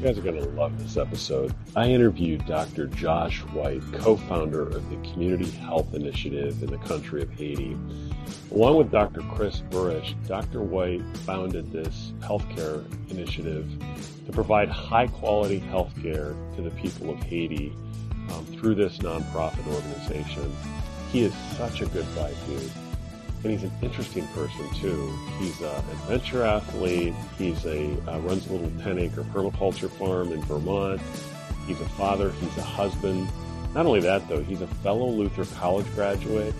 [0.00, 1.54] You guys are going to love this episode.
[1.76, 2.86] I interviewed Dr.
[2.86, 7.76] Josh White, co founder of the Community Health Initiative in the country of Haiti.
[8.50, 9.20] Along with Dr.
[9.34, 10.62] Chris Burish, Dr.
[10.62, 13.68] White founded this healthcare initiative
[14.24, 17.76] to provide high quality healthcare to the people of Haiti
[18.32, 20.50] um, through this nonprofit organization.
[21.12, 22.72] He is such a good guy, dude
[23.42, 25.12] and he's an interesting person too.
[25.38, 27.14] He's an adventure athlete.
[27.38, 31.00] He's a uh, runs a little 10 acre permaculture farm in Vermont.
[31.66, 32.30] He's a father.
[32.32, 33.28] He's a husband.
[33.74, 36.54] Not only that though, he's a fellow Luther College graduate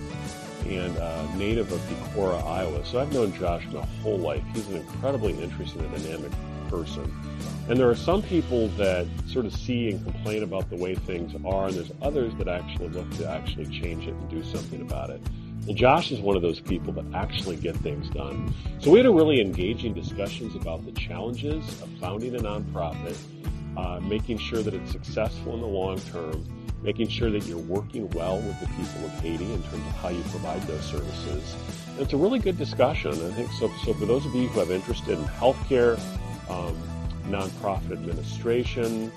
[0.67, 2.85] and uh, native of Decorah, Iowa.
[2.85, 4.43] So I've known Josh my whole life.
[4.55, 6.33] He's an incredibly interesting and dynamic
[6.69, 7.13] person.
[7.69, 11.35] And there are some people that sort of see and complain about the way things
[11.45, 15.11] are, and there's others that actually look to actually change it and do something about
[15.11, 15.21] it.
[15.67, 18.53] Well, Josh is one of those people that actually get things done.
[18.81, 23.17] So we had a really engaging discussions about the challenges of founding a nonprofit,
[23.77, 26.45] uh, making sure that it's successful in the long term,
[26.83, 30.09] making sure that you're working well with the people of Haiti in terms of how
[30.09, 31.55] you provide those services.
[31.91, 33.13] And it's a really good discussion.
[33.13, 33.71] I think so.
[33.85, 36.01] So for those of you who have interest in healthcare,
[36.49, 36.77] um,
[37.27, 39.13] nonprofit administration,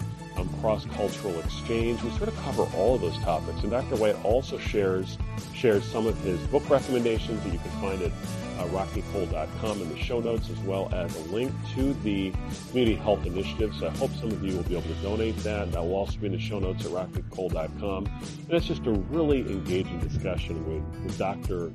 [0.61, 2.01] cross-cultural exchange.
[2.03, 3.61] We sort of cover all of those topics.
[3.61, 3.95] And Dr.
[3.95, 5.17] White also shares
[5.53, 8.11] shares some of his book recommendations that you can find at
[8.59, 12.31] uh, rockycole.com in the show notes, as well as a link to the
[12.69, 13.73] Community Health Initiative.
[13.79, 15.71] So I hope some of you will be able to donate that.
[15.71, 18.05] That will also be in the show notes at rockycole.com.
[18.05, 21.71] And it's just a really engaging discussion with, with Dr.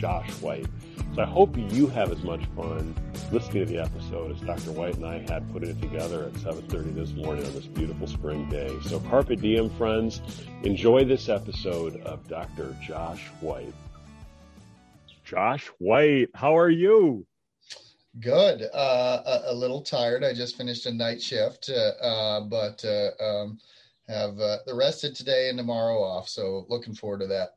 [0.00, 0.66] Josh White.
[1.14, 2.94] So I hope you have as much fun
[3.30, 4.72] listening to the episode as Dr.
[4.72, 8.48] White and I had putting it together at 7.30 this morning on this beautiful spring
[8.48, 8.74] day.
[8.86, 10.22] So carpe diem, friends.
[10.62, 12.74] Enjoy this episode of Dr.
[12.82, 13.74] Josh White.
[15.22, 17.26] Josh White, how are you?
[18.18, 18.62] Good.
[18.72, 20.24] Uh, a, a, little tired.
[20.24, 23.58] I just finished a night shift, uh, uh, but uh, um,
[24.08, 24.72] have uh, the
[25.04, 26.28] of today and tomorrow off.
[26.28, 27.50] So looking forward to that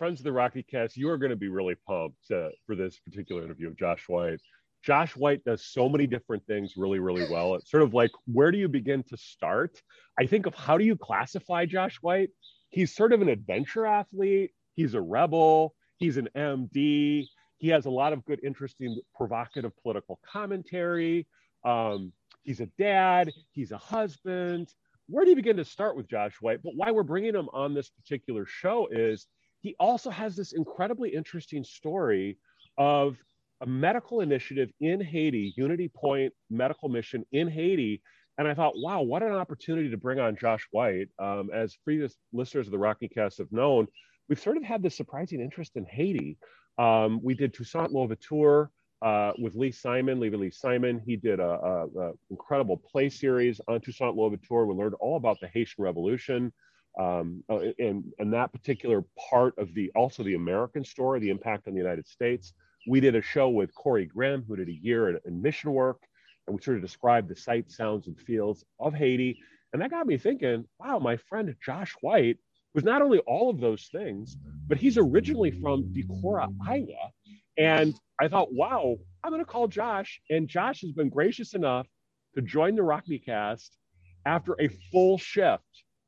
[0.00, 2.98] friends of the Rocky Cast, you are going to be really pumped uh, for this
[3.00, 4.40] particular interview of Josh White.
[4.82, 7.54] Josh White does so many different things really, really well.
[7.54, 9.78] It's sort of like, where do you begin to start?
[10.18, 12.30] I think of how do you classify Josh White?
[12.70, 14.52] He's sort of an adventure athlete.
[14.74, 15.74] He's a rebel.
[15.98, 17.26] He's an MD.
[17.58, 21.26] He has a lot of good, interesting, provocative political commentary.
[21.62, 23.30] Um, he's a dad.
[23.52, 24.72] He's a husband.
[25.08, 26.62] Where do you begin to start with Josh White?
[26.62, 29.26] But why we're bringing him on this particular show is
[29.60, 32.38] he also has this incredibly interesting story
[32.78, 33.16] of
[33.60, 38.02] a medical initiative in Haiti, Unity Point Medical Mission in Haiti.
[38.38, 41.08] And I thought, wow, what an opportunity to bring on Josh White.
[41.18, 43.86] Um, as previous listeners of the Rocky Cast have known,
[44.28, 46.38] we've sort of had this surprising interest in Haiti.
[46.78, 48.70] Um, we did Toussaint Louverture
[49.02, 51.02] uh, with Lee Simon, Lee Lee Simon.
[51.04, 54.64] He did a, a, a incredible play series on Toussaint Louverture.
[54.64, 56.50] We learned all about the Haitian Revolution
[56.98, 61.68] um, uh, and, and that particular part of the also the American story, the impact
[61.68, 62.52] on the United States.
[62.86, 66.02] We did a show with Corey Graham, who did a year in, in mission work,
[66.46, 69.38] and we sort of described the sights, sounds, and feels of Haiti.
[69.72, 72.38] And that got me thinking, wow, my friend Josh White
[72.74, 74.36] was not only all of those things,
[74.66, 77.10] but he's originally from Decorah, Iowa.
[77.56, 80.20] And I thought, wow, I'm going to call Josh.
[80.30, 81.86] And Josh has been gracious enough
[82.34, 83.76] to join the Rocky Cast
[84.24, 85.62] after a full shift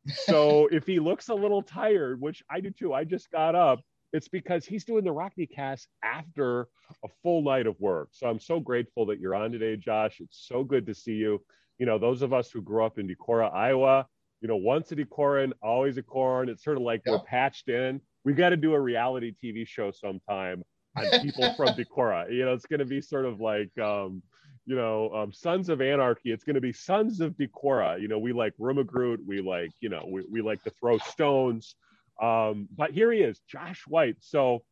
[0.27, 3.81] so if he looks a little tired, which I do too, I just got up,
[4.13, 6.69] it's because he's doing the Rocky cast after
[7.05, 8.09] a full night of work.
[8.13, 10.21] So I'm so grateful that you're on today, Josh.
[10.21, 11.43] It's so good to see you.
[11.79, 14.07] You know, those of us who grew up in Decorah, Iowa,
[14.43, 16.49] you know, once a Decoran, always a corn.
[16.49, 17.13] It's sort of like yeah.
[17.13, 18.01] we're patched in.
[18.25, 20.63] We got to do a reality TV show sometime
[20.97, 22.31] on people from Decorah.
[22.31, 24.23] You know, it's going to be sort of like, um,
[24.65, 26.31] you know, um, Sons of Anarchy.
[26.31, 28.01] It's going to be Sons of Decorah.
[28.01, 29.19] You know, we like Rumagroot.
[29.27, 31.75] We like, you know, we, we like to throw stones.
[32.21, 34.17] Um, but here he is, Josh White.
[34.21, 34.63] So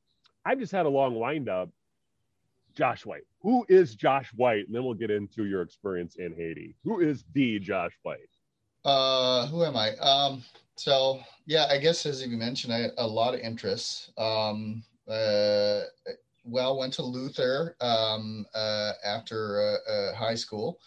[0.44, 1.70] I've just had a long windup.
[2.76, 3.24] Josh White.
[3.40, 4.66] Who is Josh White?
[4.66, 6.76] And then we'll get into your experience in Haiti.
[6.84, 8.18] Who is the Josh White?
[8.84, 9.96] Uh, who am I?
[9.96, 10.44] Um,
[10.76, 14.12] so yeah, I guess as you mentioned, I a lot of interests.
[14.16, 15.80] Um, uh,
[16.44, 20.80] well, went to Luther um, uh, after uh, uh, high school.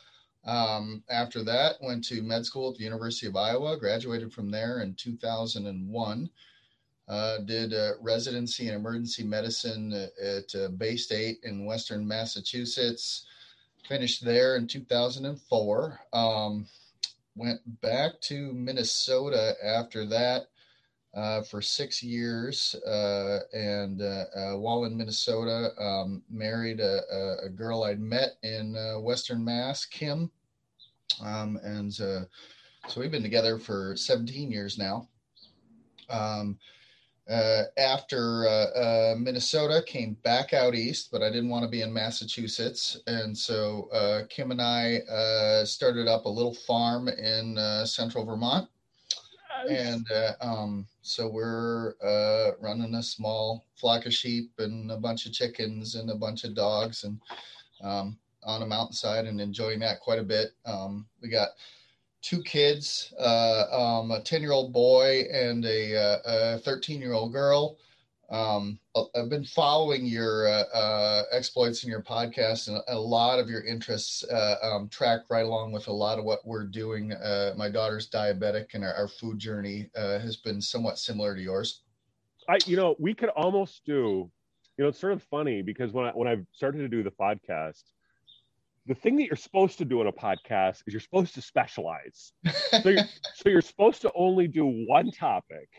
[0.45, 4.81] Um, after that, went to med school at the University of Iowa, graduated from there
[4.81, 6.29] in 2001.
[7.07, 13.25] Uh, did a residency in emergency medicine at uh, Bay State in Western Massachusetts.
[13.87, 15.99] Finished there in 2004.
[16.13, 16.65] Um,
[17.35, 20.52] went back to Minnesota after that uh,
[21.49, 22.75] for six years.
[22.87, 27.01] Uh, and uh, uh, while in Minnesota, um, married a,
[27.43, 30.31] a, girl I'd met in Western Mass, Kim.
[31.23, 32.25] Um, and so
[32.97, 35.07] we've been together for 17 years now.
[36.09, 36.57] Um,
[37.29, 41.81] uh, after uh, uh, Minnesota, came back out east, but I didn't want to be
[41.81, 47.57] in Massachusetts, and so uh, Kim and I uh, started up a little farm in
[47.57, 48.67] uh, central Vermont,
[49.69, 50.07] and
[50.41, 51.93] um, so we're
[52.59, 56.55] running a small flock of sheep and a bunch of chickens and a bunch of
[56.55, 57.19] dogs, and
[57.83, 60.51] um, on a mountainside, and enjoying that quite a bit.
[60.65, 61.49] Um, we got
[62.23, 67.31] two kids, uh, um, a 10 year old boy and a 13 uh, year old
[67.33, 67.77] girl.
[68.29, 68.79] Um,
[69.15, 73.63] I've been following your uh, uh, exploits in your podcast, and a lot of your
[73.63, 77.11] interests uh, um, track right along with a lot of what we're doing.
[77.13, 81.81] Uh, my daughter's diabetic, and our, our food journey has been somewhat similar to yours.
[82.49, 84.31] I, you know, we could almost do.
[84.77, 87.11] You know, it's sort of funny because when I when I started to do the
[87.11, 87.83] podcast,
[88.85, 92.33] the thing that you're supposed to do in a podcast is you're supposed to specialize.
[92.81, 93.03] so, you're,
[93.35, 95.69] so you're supposed to only do one topic,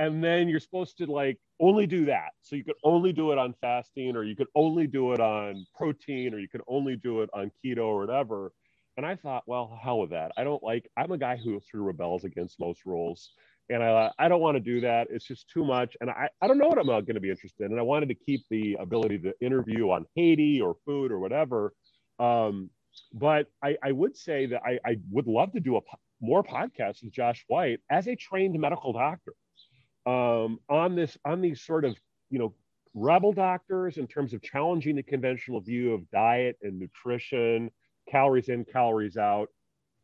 [0.00, 2.30] and then you're supposed to like only do that.
[2.40, 5.66] So you could only do it on fasting, or you could only do it on
[5.74, 8.50] protein, or you could only do it on keto or whatever.
[8.96, 10.32] And I thought, well, hell with that.
[10.38, 10.90] I don't like.
[10.96, 13.32] I'm a guy who of rebels against most rules,
[13.68, 15.08] and I I don't want to do that.
[15.10, 17.66] It's just too much, and I I don't know what I'm going to be interested
[17.66, 17.72] in.
[17.72, 21.74] And I wanted to keep the ability to interview on Haiti or food or whatever
[22.18, 22.70] um,
[23.14, 25.80] but I, I, would say that I, I, would love to do a
[26.20, 29.32] more podcasts with Josh White as a trained medical doctor
[30.10, 31.96] um, on this on these sort of
[32.30, 32.54] you know
[32.94, 37.70] rebel doctors in terms of challenging the conventional view of diet and nutrition,
[38.08, 39.48] calories in, calories out,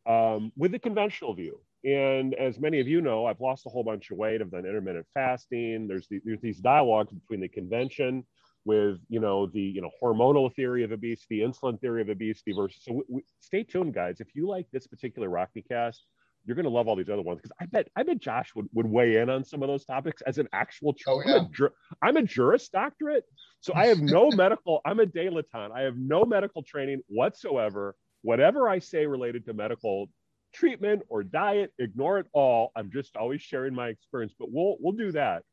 [0.05, 1.59] um, with the conventional view.
[1.83, 4.41] And as many of you know, I've lost a whole bunch of weight.
[4.41, 5.87] I've done intermittent fasting.
[5.87, 8.25] There's, the, there's these dialogues between the convention
[8.65, 12.83] with you know the you know hormonal theory of obesity, insulin theory of obesity versus.
[12.83, 13.03] So
[13.39, 14.19] stay tuned, guys.
[14.19, 16.03] If you like this particular Rocky cast,
[16.47, 18.67] you're going to love all these other ones because I bet I bet Josh would,
[18.73, 20.95] would weigh in on some of those topics as an actual.
[21.07, 21.35] Oh, yeah.
[21.35, 23.25] I'm, a jur- I'm a juris doctorate,
[23.59, 24.81] so I have no medical.
[24.85, 25.71] I'm a dilettante.
[25.71, 27.95] I have no medical training whatsoever.
[28.23, 30.09] Whatever I say related to medical
[30.53, 32.71] treatment or diet, ignore it all.
[32.75, 35.43] I'm just always sharing my experience, but we'll we'll do that.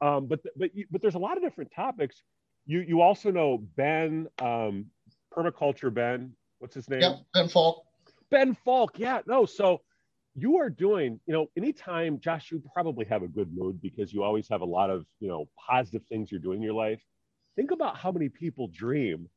[0.00, 2.22] Um, but but but there's a lot of different topics
[2.66, 4.86] you you also know Ben um,
[5.32, 6.32] permaculture Ben.
[6.58, 7.00] What's his name?
[7.00, 7.84] Yep, Ben Falk.
[8.30, 8.98] Ben Falk.
[8.98, 9.44] Yeah, no.
[9.44, 9.82] So
[10.34, 14.22] you are doing, you know, anytime, Josh, you probably have a good mood because you
[14.22, 17.02] always have a lot of, you know, positive things you're doing in your life.
[17.56, 19.28] Think about how many people dream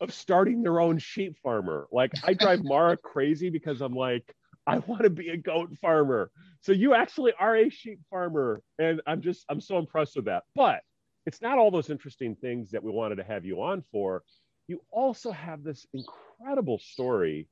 [0.00, 1.86] of starting their own sheep farmer.
[1.92, 4.34] Like I drive Mara crazy because I'm like,
[4.66, 6.30] I want to be a goat farmer.
[6.60, 8.62] So you actually are a sheep farmer.
[8.78, 10.42] And I'm just, I'm so impressed with that.
[10.56, 10.80] But
[11.24, 14.24] it's not all those interesting things that we wanted to have you on for.
[14.66, 17.46] You also have this incredible story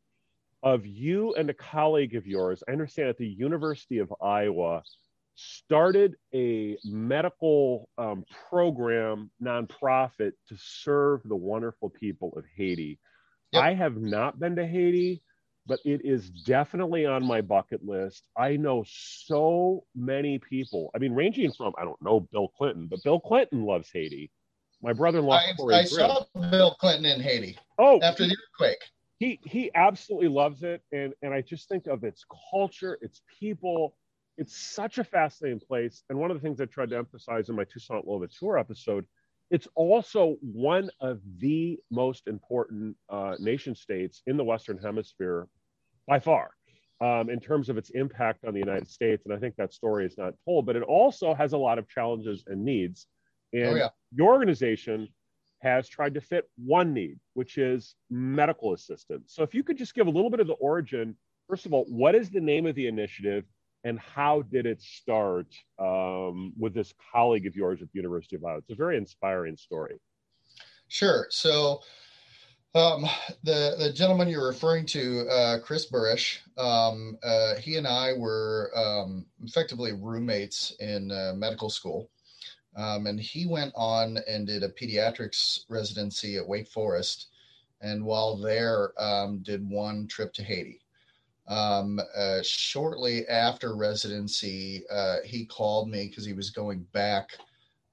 [0.63, 4.83] of you and a colleague of yours, I understand at the University of Iowa,
[5.35, 12.99] started a medical um, program nonprofit to serve the wonderful people of Haiti.
[13.53, 13.63] Yep.
[13.63, 15.23] I have not been to Haiti
[15.71, 18.25] but it is definitely on my bucket list.
[18.37, 20.91] I know so many people.
[20.97, 24.33] I mean, ranging from I don't know Bill Clinton, but Bill Clinton loves Haiti.
[24.83, 25.39] My brother-in-law.
[25.39, 27.57] I, I saw Bill Clinton in Haiti.
[27.79, 28.83] Oh, after the earthquake.
[29.21, 33.95] He he absolutely loves it, and and I just think of its culture, its people.
[34.39, 36.03] It's such a fascinating place.
[36.09, 39.05] And one of the things I tried to emphasize in my Toussaint Louverture episode,
[39.51, 45.47] it's also one of the most important uh, nation states in the Western Hemisphere
[46.07, 46.53] by far
[47.03, 49.27] um, in terms of its impact on the United States.
[49.27, 51.87] And I think that story is not told, but it also has a lot of
[51.89, 53.07] challenges and needs.
[53.53, 53.89] And oh, yeah.
[54.15, 55.09] your organization
[55.61, 59.33] has tried to fit one need, which is medical assistance.
[59.35, 61.17] So if you could just give a little bit of the origin,
[61.49, 63.45] first of all, what is the name of the initiative
[63.85, 65.47] and how did it start
[65.79, 68.59] um, with this colleague of yours at the University of Iowa?
[68.59, 69.97] It's a very inspiring story.
[70.89, 71.27] Sure.
[71.31, 71.81] So
[72.75, 73.05] um,
[73.43, 78.71] the the gentleman you're referring to, uh, Chris Burish, um, uh, he and I were
[78.77, 82.11] um, effectively roommates in uh, medical school,
[82.77, 87.29] um, and he went on and did a pediatrics residency at Wake Forest,
[87.81, 90.81] and while there, um, did one trip to Haiti.
[91.49, 97.31] Um, uh, shortly after residency, uh, he called me because he was going back.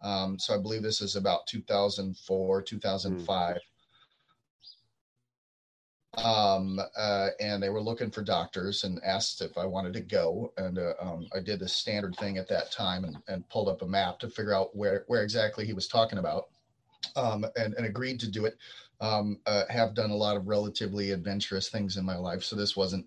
[0.01, 3.55] Um, so I believe this is about 2004, 2005.
[3.55, 3.59] Mm
[6.23, 10.51] um, uh, and they were looking for doctors and asked if I wanted to go.
[10.57, 13.81] And uh, um, I did the standard thing at that time and, and pulled up
[13.81, 16.45] a map to figure out where, where exactly he was talking about
[17.15, 18.57] um, and, and agreed to do it.
[18.99, 22.43] Um, uh, have done a lot of relatively adventurous things in my life.
[22.43, 23.05] So this wasn't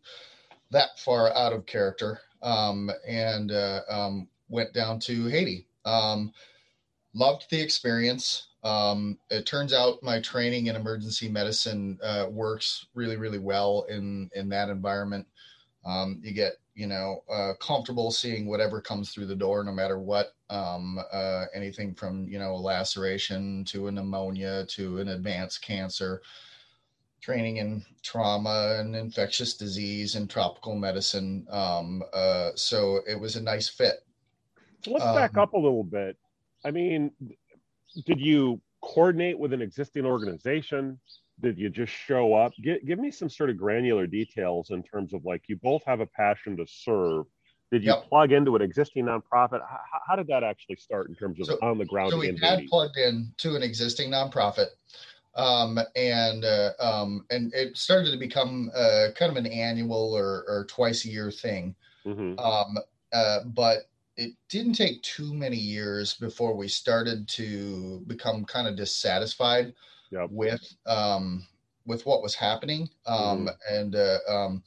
[0.71, 5.67] that far out of character um, and uh, um, went down to Haiti.
[7.12, 8.50] loved the experience.
[8.62, 14.31] Um, it turns out my training in emergency medicine uh, works really, really well in
[14.35, 15.26] in that environment.
[15.85, 19.99] Um, you get you know uh, comfortable seeing whatever comes through the door, no matter
[19.99, 20.35] what.
[20.50, 26.21] Um, uh, anything from you know a laceration to a pneumonia to an advanced cancer.
[27.23, 31.47] Training in trauma and infectious disease and tropical medicine.
[31.50, 33.97] Um, uh, so it was a nice fit.
[34.87, 36.17] Let's back um, up a little bit.
[36.64, 37.11] I mean,
[38.06, 40.99] did you coordinate with an existing organization?
[41.40, 42.52] Did you just show up?
[42.62, 46.00] Give, give me some sort of granular details in terms of like you both have
[46.00, 47.26] a passion to serve.
[47.70, 48.09] Did you yep.
[48.09, 49.61] plug into an existing nonprofit?
[49.61, 52.11] How, how, did that actually start in terms of so, on the ground?
[52.11, 54.66] So we had plugged in to an existing nonprofit,
[55.37, 60.44] um, and uh, um, and it started to become uh, kind of an annual or,
[60.49, 61.76] or twice a year thing.
[62.04, 62.40] Mm-hmm.
[62.40, 62.78] Um,
[63.12, 63.89] uh, but
[64.21, 69.73] it didn't take too many years before we started to become kind of dissatisfied
[70.11, 70.29] yep.
[70.31, 71.47] with um,
[71.87, 73.50] with what was happening um, mm.
[73.71, 74.62] and uh, um,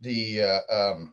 [0.00, 1.12] the uh, um,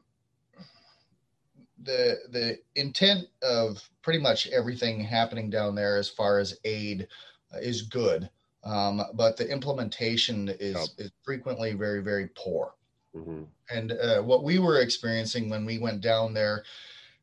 [1.84, 7.06] the the intent of pretty much everything happening down there as far as aid
[7.54, 8.30] uh, is good
[8.64, 10.88] um, but the implementation is, yep.
[10.98, 12.74] is frequently very very poor
[13.14, 13.44] mm-hmm.
[13.70, 16.64] and uh, what we were experiencing when we went down there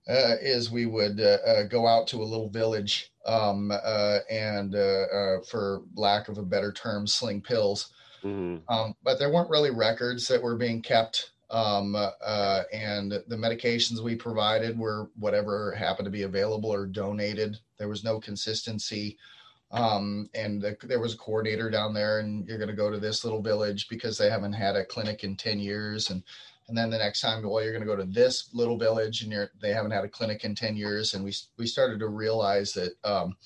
[0.09, 4.75] uh, is we would uh, uh, go out to a little village um, uh, and,
[4.75, 7.93] uh, for lack of a better term, sling pills.
[8.25, 8.73] Mm-hmm.
[8.73, 11.31] Um, but there weren't really records that were being kept.
[11.51, 11.95] Um,
[12.73, 17.59] and the medications we provided were whatever happened to be available or donated.
[17.79, 19.19] There was no consistency.
[19.71, 22.99] Um, and the, there was a coordinator down there, and you're going to go to
[22.99, 26.11] this little village because they haven't had a clinic in 10 years.
[26.11, 26.23] And
[26.73, 29.49] and then the next time well you're going to go to this little village and
[29.61, 31.13] they haven't had a clinic in 10 years.
[31.13, 33.37] And we we started to realize that um,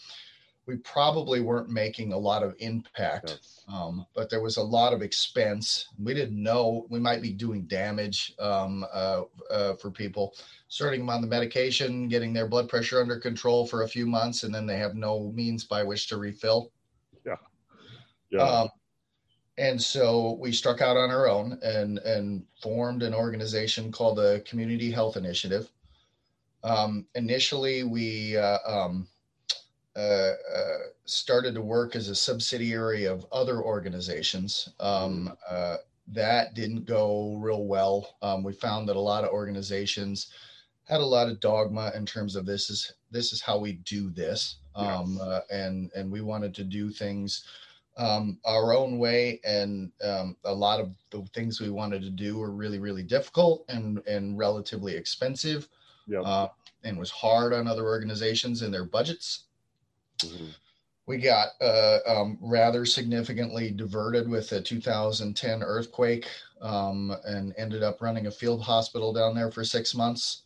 [0.67, 5.03] we probably weren't making a lot of impact um, but there was a lot of
[5.03, 5.89] expense.
[5.99, 10.37] We didn't know we might be doing damage um, uh, uh, for people.
[10.69, 14.45] Starting them on the medication getting their blood pressure under control for a few months
[14.45, 16.71] and then they have no means by which to refill.
[17.25, 17.35] Yeah.
[18.31, 18.43] Yeah.
[18.43, 18.69] Um,
[19.59, 24.43] and so we struck out on our own and and formed an organization called the
[24.47, 25.71] Community Health Initiative.
[26.63, 29.09] Um, initially, we uh, um,
[29.97, 34.69] uh, uh, started to work as a subsidiary of other organizations.
[34.81, 35.77] Um, uh,
[36.09, 38.17] that didn't go real well.
[38.23, 40.29] Um, we found that a lot of organizations
[40.85, 44.11] had a lot of dogma in terms of this is this is how we do
[44.11, 45.21] this, um, yes.
[45.21, 47.45] Uh, and and we wanted to do things
[47.97, 52.39] um, our own way, and um, a lot of the things we wanted to do
[52.39, 55.69] were really, really difficult and and relatively expensive,
[56.07, 56.23] yep.
[56.25, 56.49] uh,
[56.85, 59.45] and was hard on other organizations and their budgets.
[60.19, 60.49] Mm-hmm.
[61.07, 66.27] We got uh, um, rather significantly diverted with the 2010 earthquake,
[66.61, 70.43] um, and ended up running a field hospital down there for six months,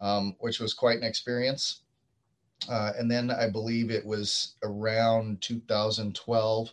[0.00, 1.80] um, which was quite an experience.
[2.68, 6.72] Uh, and then I believe it was around 2012,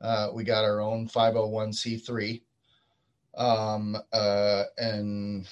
[0.00, 2.42] uh, we got our own 501c3.
[3.36, 5.46] Um, uh, and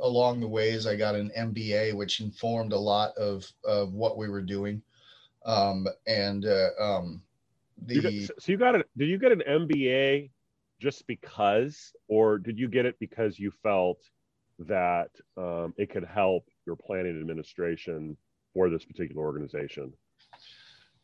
[0.00, 4.28] along the ways, I got an MBA, which informed a lot of, of what we
[4.28, 4.82] were doing.
[5.44, 7.22] Um, and uh, um,
[7.86, 7.94] the.
[7.94, 8.88] You got, so you got it.
[8.96, 10.30] Did you get an MBA
[10.80, 13.98] just because, or did you get it because you felt
[14.60, 18.16] that um, it could help your planning administration?
[18.54, 19.92] For this particular organization?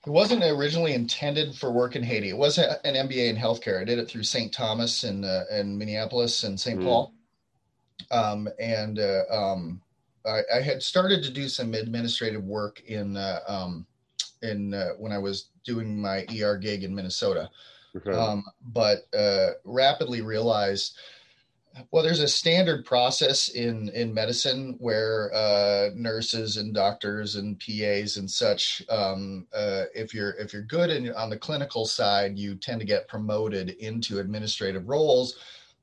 [0.07, 2.29] It wasn't originally intended for work in Haiti.
[2.29, 3.81] It was an MBA in healthcare.
[3.81, 4.53] I did it through St.
[4.53, 6.81] Thomas in uh, in Minneapolis and St.
[6.81, 6.85] Mm.
[6.85, 7.13] Paul,
[8.11, 9.83] um, and uh, um,
[10.25, 13.87] I, I, had started to do some administrative work in uh, um,
[14.43, 17.51] in uh, when I was doing my ER gig in Minnesota,
[17.97, 18.13] okay.
[18.13, 20.97] Um, but uh, rapidly realized
[21.91, 28.17] well, there's a standard process in in medicine where uh, nurses and doctors and PAs
[28.17, 32.55] and such, um, uh, if you're if you're good in, on the clinical side, you
[32.55, 35.39] tend to get promoted into administrative roles.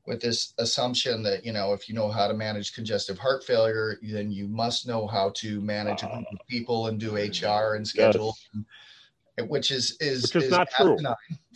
[0.08, 3.98] With this assumption that you know, if you know how to manage congestive heart failure,
[4.04, 7.88] then you must know how to manage a group of people and do HR and
[7.88, 8.36] schedule.
[8.54, 8.66] Yes.
[9.38, 10.98] Which is is which is, is not true.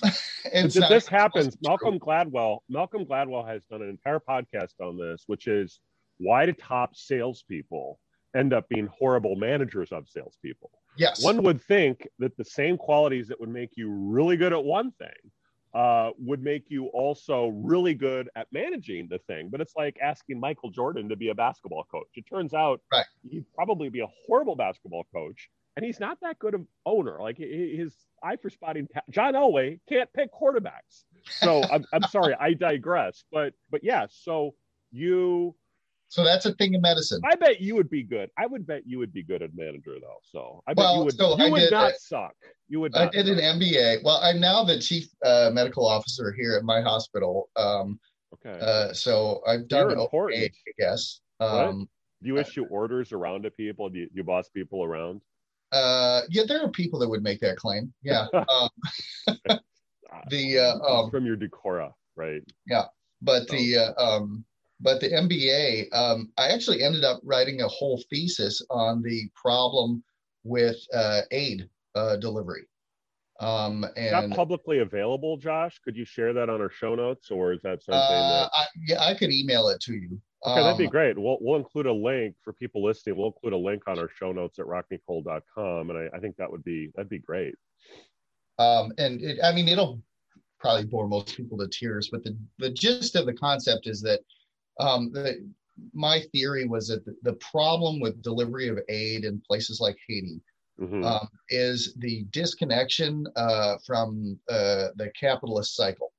[0.04, 5.24] if not this happens, Malcolm Gladwell, Malcolm Gladwell has done an entire podcast on this,
[5.28, 5.80] which is
[6.18, 8.00] why do top salespeople
[8.36, 10.72] end up being horrible managers of salespeople?
[10.98, 11.24] Yes.
[11.24, 14.92] One would think that the same qualities that would make you really good at one
[14.92, 15.32] thing
[15.74, 19.50] uh, would make you also really good at managing the thing.
[19.50, 22.08] But it's like asking Michael Jordan to be a basketball coach.
[22.16, 23.06] It turns out right.
[23.30, 27.18] he'd probably be a horrible basketball coach and he's not that good of owner.
[27.22, 31.06] Like his eye for spotting, John Elway can't pick quarterbacks.
[31.24, 33.24] So I'm, I'm sorry, I digress.
[33.32, 34.56] But but yeah, so
[34.92, 35.56] you.
[36.12, 37.22] So that's a thing in medicine.
[37.24, 38.32] I bet you would be good.
[38.36, 40.18] I would bet you would be good at manager though.
[40.24, 41.14] So I bet well, you would.
[41.16, 42.34] So you I would did, not suck.
[42.68, 42.96] You would.
[42.96, 43.38] I did suck.
[43.38, 44.04] an MBA.
[44.04, 47.50] Well, I'm now the chief uh, medical officer here at my hospital.
[47.56, 48.00] Um,
[48.34, 48.58] okay.
[48.60, 50.40] Uh, so I've done You're important.
[50.40, 51.22] Okay, I guess.
[51.40, 51.88] Um,
[52.22, 53.90] do you issue orders around to people?
[53.90, 55.22] Do you, do you boss people around?
[55.72, 57.94] Uh, yeah, there are people that would make that claim.
[58.02, 58.26] Yeah.
[58.34, 58.70] um,
[60.30, 62.42] the uh, um, from your Decorah, right?
[62.68, 62.86] Yeah,
[63.22, 63.56] but oh.
[63.56, 64.46] the uh, um,
[64.82, 70.04] but the MBA, um, I actually ended up writing a whole thesis on the problem
[70.44, 72.64] with uh, aid uh, delivery.
[73.40, 75.80] Um, and not publicly available, Josh.
[75.84, 78.02] Could you share that on our show notes, or is that something?
[78.02, 78.52] Uh, that...
[78.54, 80.20] I, yeah, I could email it to you.
[80.46, 81.20] Okay, that'd be um, great.
[81.20, 83.18] We'll we'll include a link for people listening.
[83.18, 86.50] We'll include a link on our show notes at rockycole.com, and I, I think that
[86.50, 87.56] would be that'd be great.
[88.58, 90.02] Um, and it, I mean, it'll
[90.60, 94.22] probably bore most people to tears, but the the gist of the concept is that
[94.80, 95.46] um, the,
[95.94, 100.42] my theory was that the, the, problem with delivery of aid in places like Haiti
[100.80, 101.04] mm-hmm.
[101.04, 106.14] um, is the disconnection uh, from uh, the capitalist cycle.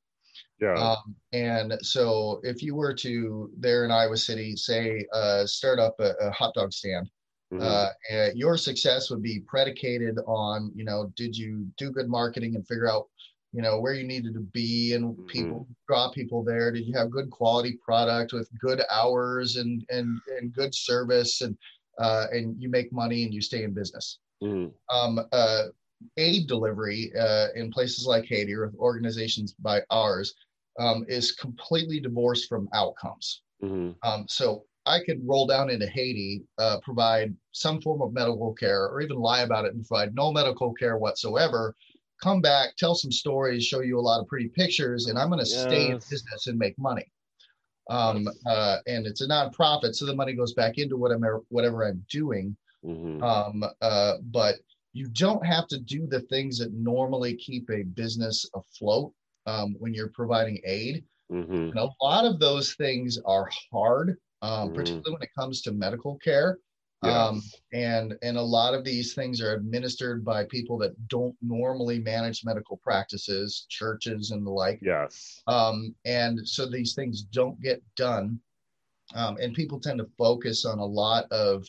[0.61, 0.75] Yeah.
[0.75, 5.97] Um, and so if you were to there in Iowa City, say, uh, start up
[6.01, 7.09] a, a hot dog stand,
[7.53, 7.63] mm-hmm.
[7.63, 12.67] uh, your success would be predicated on, you know, did you do good marketing and
[12.67, 13.09] figure out,
[13.53, 15.27] you know, where you needed to be and mm-hmm.
[15.27, 16.71] people draw people there?
[16.71, 21.57] Did you have good quality product with good hours and and and good service and
[21.99, 24.19] uh, and you make money and you stay in business?
[24.43, 24.69] Mm-hmm.
[24.95, 25.65] Um, uh,
[26.17, 30.35] aid delivery uh, in places like Haiti or organizations by ours
[30.79, 33.43] um, is completely divorced from outcomes.
[33.63, 33.93] Mm-hmm.
[34.09, 38.87] Um, so I could roll down into Haiti, uh, provide some form of medical care,
[38.89, 41.75] or even lie about it and provide no medical care whatsoever.
[42.23, 45.45] Come back, tell some stories, show you a lot of pretty pictures, and I'm going
[45.45, 45.63] to yes.
[45.63, 47.11] stay in business and make money.
[47.89, 52.05] Um, uh, and it's a nonprofit, so the money goes back into whatever whatever I'm
[52.11, 52.57] doing.
[52.85, 53.23] Mm-hmm.
[53.23, 54.57] Um, uh, but
[54.93, 59.13] you don't have to do the things that normally keep a business afloat
[59.47, 61.05] um, when you're providing aid.
[61.33, 61.53] Mm-hmm.
[61.53, 64.75] And a lot of those things are hard, um, mm-hmm.
[64.75, 66.59] particularly when it comes to medical care.
[67.03, 67.15] Yes.
[67.15, 71.99] Um, and and a lot of these things are administered by people that don't normally
[71.99, 74.81] manage medical practices, churches, and the like.
[74.83, 75.41] Yes.
[75.47, 78.39] Um, and so these things don't get done,
[79.15, 81.67] um, and people tend to focus on a lot of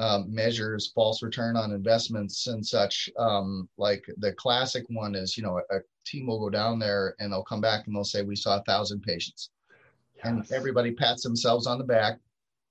[0.00, 3.10] um, measures, false return on investments, and such.
[3.18, 7.14] Um, like the classic one is, you know, a, a, team will go down there
[7.20, 9.50] and they'll come back and they'll say, "We saw a thousand patients,"
[10.16, 10.24] yes.
[10.24, 12.18] and everybody pats themselves on the back.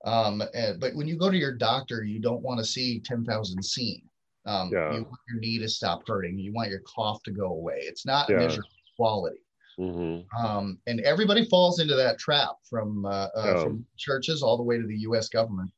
[0.06, 3.24] Um, and, but when you go to your doctor, you don't want to see ten
[3.24, 4.02] thousand seen.
[4.48, 4.92] Um, yeah.
[4.94, 6.40] You want your knee to stop hurting.
[6.40, 7.82] You want your cough to go away.
[7.82, 8.38] It's not yeah.
[8.38, 9.38] a measure of quality.
[9.80, 10.46] Mm-hmm.
[10.46, 14.78] Um, and everybody falls into that trap from uh, uh, from churches all the way
[14.78, 15.30] to the U.S.
[15.30, 15.70] government.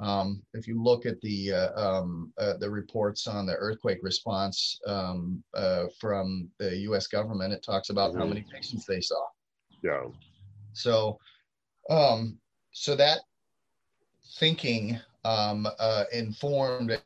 [0.00, 4.78] Um, if you look at the uh, um, uh, the reports on the earthquake response
[4.86, 7.08] um, uh, from the U.S.
[7.08, 8.20] government, it talks about mm-hmm.
[8.20, 9.20] how many patients they saw.
[9.82, 10.04] Yeah.
[10.72, 11.18] So,
[11.90, 12.38] um,
[12.70, 13.20] so that
[14.38, 17.00] thinking um, uh, informed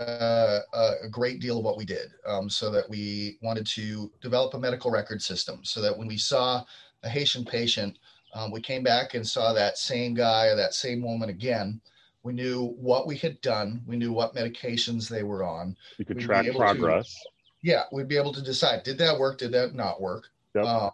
[0.00, 2.10] uh, a great deal of what we did.
[2.26, 6.16] Um, so that we wanted to develop a medical record system, so that when we
[6.16, 6.64] saw
[7.04, 7.98] a Haitian patient
[8.34, 11.80] um, we came back and saw that same guy or that same woman again.
[12.24, 13.82] We knew what we had done.
[13.86, 15.76] We knew what medications they were on.
[15.98, 17.14] You could we'd track progress.
[17.14, 17.28] To,
[17.62, 19.38] yeah, we'd be able to decide did that work?
[19.38, 20.28] Did that not work?
[20.54, 20.64] Yep.
[20.64, 20.90] Um,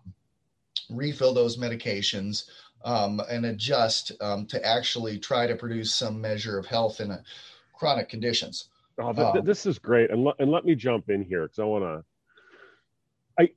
[0.90, 2.50] refill those medications
[2.84, 7.22] um, and adjust um, to actually try to produce some measure of health in a
[7.74, 8.68] chronic conditions.
[8.98, 10.10] Oh, th- th- um, this is great.
[10.10, 12.04] And, l- and let me jump in here because I want to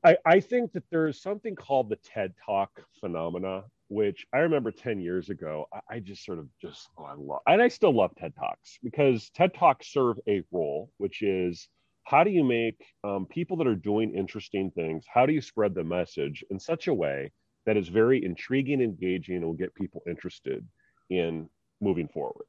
[0.04, 2.70] I, I, think that there is something called the TED Talk
[3.00, 7.16] phenomena, which I remember 10 years ago, I, I just sort of just, oh, I
[7.18, 11.68] love, and I still love TED Talks because TED Talks serve a role, which is
[12.06, 15.74] how do you make um, people that are doing interesting things, how do you spread
[15.74, 17.32] the message in such a way
[17.66, 20.68] that is very intriguing, engaging, and will get people interested
[21.10, 21.50] in
[21.82, 22.46] moving forward?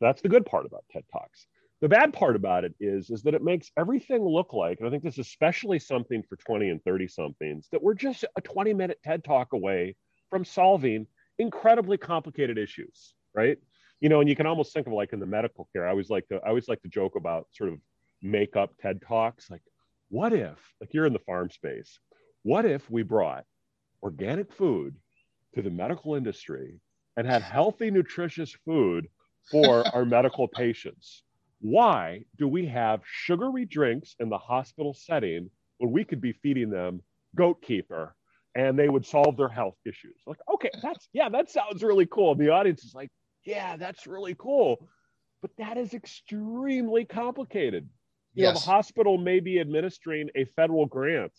[0.00, 1.46] That's the good part about TED Talks.
[1.82, 4.90] The bad part about it is, is that it makes everything look like, and I
[4.92, 8.72] think this is especially something for 20 and 30 somethings, that we're just a 20
[8.72, 9.96] minute TED Talk away
[10.30, 11.08] from solving
[11.40, 13.58] incredibly complicated issues, right?
[13.98, 15.84] You know, and you can almost think of like in the medical care.
[15.84, 17.80] I always like to I always like to joke about sort of
[18.22, 19.50] make up TED talks.
[19.50, 19.62] Like,
[20.08, 21.98] what if, like you're in the farm space,
[22.44, 23.44] what if we brought
[24.04, 24.94] organic food
[25.56, 26.78] to the medical industry
[27.16, 29.08] and had healthy, nutritious food
[29.50, 31.24] for our medical patients?
[31.62, 35.48] Why do we have sugary drinks in the hospital setting
[35.78, 37.00] when we could be feeding them
[37.34, 38.10] goat kefir
[38.54, 40.16] and they would solve their health issues.
[40.26, 42.34] Like, okay, that's yeah, that sounds really cool.
[42.34, 43.08] The audience is like,
[43.44, 44.88] yeah, that's really cool.
[45.40, 47.88] But that is extremely complicated.
[48.34, 48.54] You yes.
[48.54, 51.32] know, the hospital may be administering a federal grant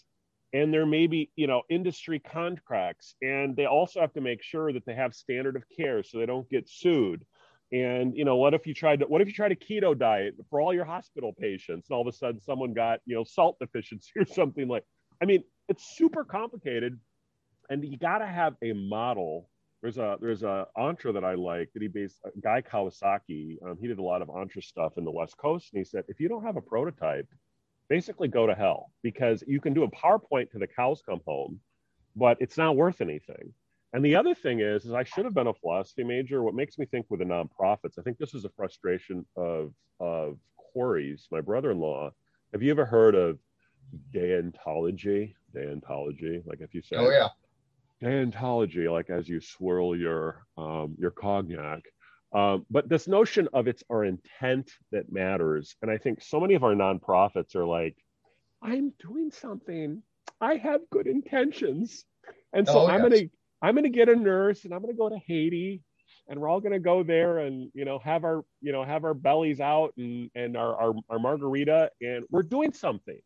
[0.51, 3.15] and there may be, you know, industry contracts.
[3.21, 6.25] And they also have to make sure that they have standard of care so they
[6.25, 7.25] don't get sued.
[7.73, 10.35] And you know, what if you tried to what if you tried a keto diet
[10.49, 13.57] for all your hospital patients and all of a sudden someone got, you know, salt
[13.61, 14.83] deficiency or something like
[15.21, 16.99] I mean, it's super complicated,
[17.69, 19.49] and you got to have a model.
[19.81, 23.57] There's a there's a entre that I like that he based Guy Kawasaki.
[23.65, 26.03] Um, he did a lot of entre stuff in the West Coast, and he said
[26.07, 27.27] if you don't have a prototype,
[27.89, 31.59] basically go to hell because you can do a PowerPoint to the cows come home,
[32.15, 33.53] but it's not worth anything.
[33.93, 36.41] And the other thing is, is I should have been a philosophy major.
[36.43, 40.37] What makes me think with the nonprofits, I think this is a frustration of of
[40.73, 42.11] Corey's, my brother-in-law.
[42.53, 43.37] Have you ever heard of
[44.13, 47.29] deontology, deontology, like if you say, oh yeah,
[48.01, 51.83] deontology, like as you swirl your um, your cognac.
[52.33, 56.55] Um, but this notion of it's our intent that matters, and I think so many
[56.55, 57.95] of our nonprofits are like,
[58.61, 60.01] I'm doing something,
[60.41, 62.05] I have good intentions,
[62.51, 63.09] and so oh, I'm yes.
[63.09, 63.29] gonna
[63.63, 65.81] I'm gonna get a nurse and I'm gonna go to Haiti
[66.27, 69.03] and we're all going to go there and you know have our you know have
[69.03, 73.19] our bellies out and and our, our, our margarita and we're doing something.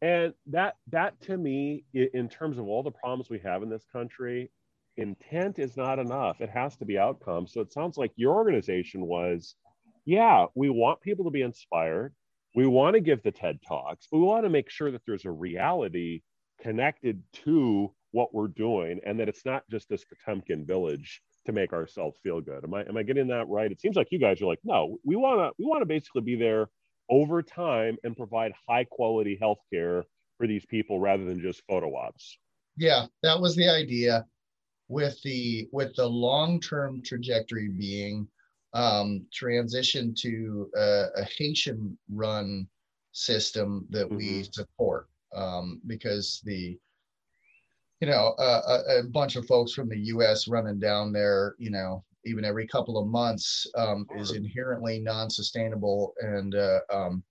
[0.00, 3.84] And that that to me in terms of all the problems we have in this
[3.92, 4.50] country
[4.96, 6.40] intent is not enough.
[6.40, 7.46] It has to be outcome.
[7.46, 9.54] So it sounds like your organization was
[10.04, 12.14] yeah we want people to be inspired.
[12.54, 14.06] We want to give the ted talks.
[14.10, 16.22] We want to make sure that there's a reality
[16.60, 21.72] connected to what we're doing and that it's not just this potemkin village to make
[21.72, 24.40] ourselves feel good am i am i getting that right it seems like you guys
[24.40, 26.68] are like no we want to we want to basically be there
[27.10, 30.04] over time and provide high quality health care
[30.36, 32.38] for these people rather than just photo ops.
[32.76, 34.24] Yeah, that was the idea
[34.88, 38.28] with the with the long-term trajectory being
[38.72, 42.68] um, transition to a, a Haitian run
[43.12, 44.16] system that mm-hmm.
[44.16, 46.78] we support um, because the
[48.00, 52.04] you know a, a, bunch of folks from the US running down there you know
[52.24, 57.22] even every couple of months um, is inherently non-sustainable and uh, um,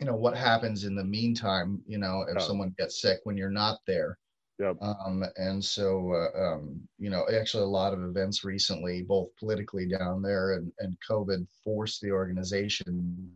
[0.00, 2.46] you know what happens in the meantime you know if yeah.
[2.46, 4.18] someone gets sick when you're not there
[4.58, 4.76] yep.
[4.80, 9.86] um, and so uh, um, you know actually a lot of events recently both politically
[9.88, 13.30] down there and, and covid forced the organization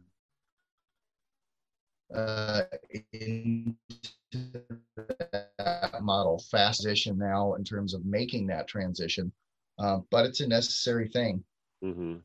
[2.15, 2.63] uh,
[3.13, 3.75] into
[5.65, 9.33] that model fast position now in terms of making that transition
[9.81, 11.43] uh, but it's a necessary thing.
[11.83, 12.17] Mm-hmm.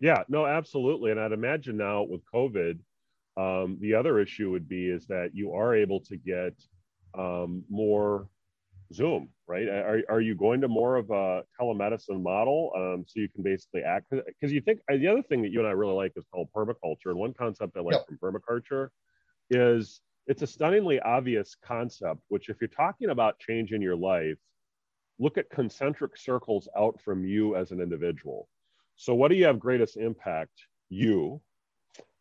[0.00, 1.10] Yeah, no, absolutely.
[1.10, 2.78] And I'd imagine now with COVID,
[3.36, 6.54] um, the other issue would be is that you are able to get
[7.18, 8.28] um, more
[8.92, 9.68] Zoom, right?
[9.68, 13.82] Are, are you going to more of a telemedicine model um, so you can basically
[13.82, 14.06] act?
[14.10, 16.48] Because you think uh, the other thing that you and I really like is called
[16.54, 17.06] permaculture.
[17.06, 18.06] And one concept I like yep.
[18.06, 18.88] from permaculture
[19.50, 24.38] is it's a stunningly obvious concept, which if you're talking about changing your life,
[25.18, 28.48] look at concentric circles out from you as an individual.
[28.96, 30.52] So, what do you have greatest impact?
[30.88, 31.40] You.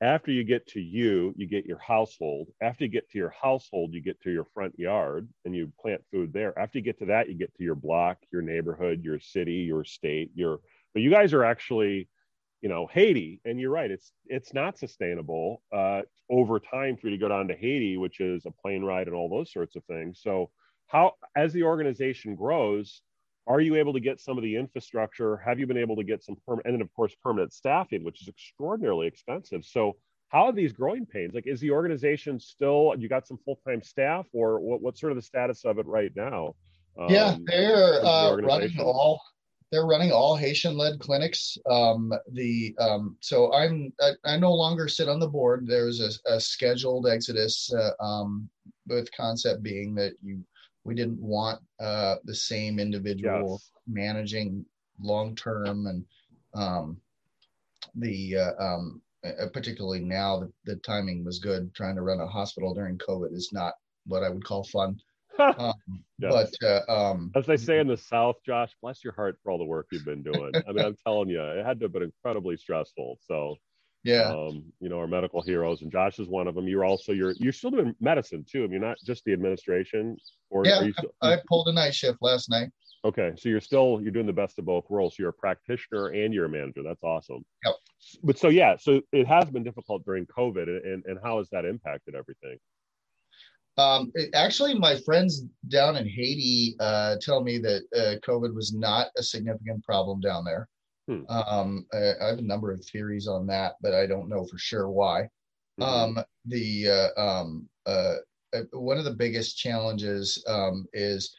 [0.01, 2.47] After you get to you, you get your household.
[2.62, 6.01] After you get to your household, you get to your front yard and you plant
[6.12, 6.57] food there.
[6.57, 9.83] After you get to that, you get to your block, your neighborhood, your city, your
[9.83, 10.59] state, your
[10.93, 12.07] but you guys are actually,
[12.62, 17.12] you know, Haiti, and you're right, it's it's not sustainable uh, over time for you
[17.12, 19.84] to go down to Haiti, which is a plane ride and all those sorts of
[19.86, 20.19] things.
[20.22, 20.50] So
[20.88, 23.02] how as the organization grows
[23.48, 25.38] are you able to get some of the infrastructure?
[25.38, 28.22] Have you been able to get some permanent and then of course permanent staffing which
[28.22, 29.65] is extraordinarily expensive.
[29.65, 29.95] So
[30.28, 31.34] how are these growing pains?
[31.34, 35.15] Like is the organization still you got some full-time staff or what, what's sort of
[35.15, 36.54] the status of it right now
[37.00, 39.22] Um, yeah, they're uh, running all
[39.71, 41.58] they're running all Haitian-led clinics.
[41.69, 45.67] Um, the um, so I'm I, I, no longer sit on the board.
[45.67, 48.49] There's a, a scheduled exodus, uh, um,
[48.88, 50.43] with concept being that you
[50.84, 53.71] we didn't want uh, the same individual yes.
[53.88, 54.65] managing
[54.99, 56.05] long term and
[56.55, 56.97] um,
[57.95, 61.73] the uh, um, uh, particularly now the, the timing was good.
[61.75, 63.73] Trying to run a hospital during COVID is not
[64.05, 64.99] what I would call fun.
[65.60, 65.73] Um,
[66.19, 66.52] yes.
[66.62, 69.58] But uh, um, as they say in the South, Josh, bless your heart for all
[69.58, 70.52] the work you've been doing.
[70.67, 73.17] I mean, I'm telling you, it had to have been incredibly stressful.
[73.25, 73.56] So,
[74.04, 76.67] yeah, um, you know, our medical heroes, and Josh is one of them.
[76.67, 78.63] You're also you're you're still doing medicine too.
[78.63, 80.17] I mean, not just the administration.
[80.49, 82.69] Or yeah, still, I, I pulled a night shift last night.
[83.06, 85.17] Okay, so you're still you're doing the best of both worlds.
[85.17, 86.82] You're a practitioner and you're a manager.
[86.84, 87.45] That's awesome.
[87.65, 87.75] Yep.
[88.23, 91.65] But so yeah, so it has been difficult during COVID, and and how has that
[91.65, 92.58] impacted everything?
[93.79, 98.73] Um, it, actually, my friends down in Haiti uh, tell me that uh, COVID was
[98.73, 100.67] not a significant problem down there.
[101.07, 101.21] Hmm.
[101.29, 104.57] Um, I, I, have a number of theories on that, but I don't know for
[104.57, 105.29] sure why.
[105.79, 105.83] Mm-hmm.
[106.19, 108.15] Um, the uh, um, uh,
[108.53, 111.33] uh, one of the biggest challenges um, is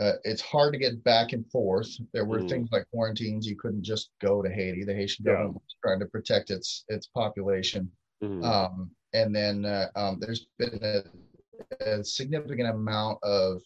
[0.00, 1.88] uh, it's hard to get back and forth.
[2.12, 2.48] There were mm.
[2.48, 4.84] things like quarantines; you couldn't just go to Haiti.
[4.84, 7.90] The Haitian government was trying to protect its its population.
[8.22, 8.44] Mm.
[8.44, 11.02] Um, and then uh, um, there's been a,
[11.80, 13.62] a, significant amount of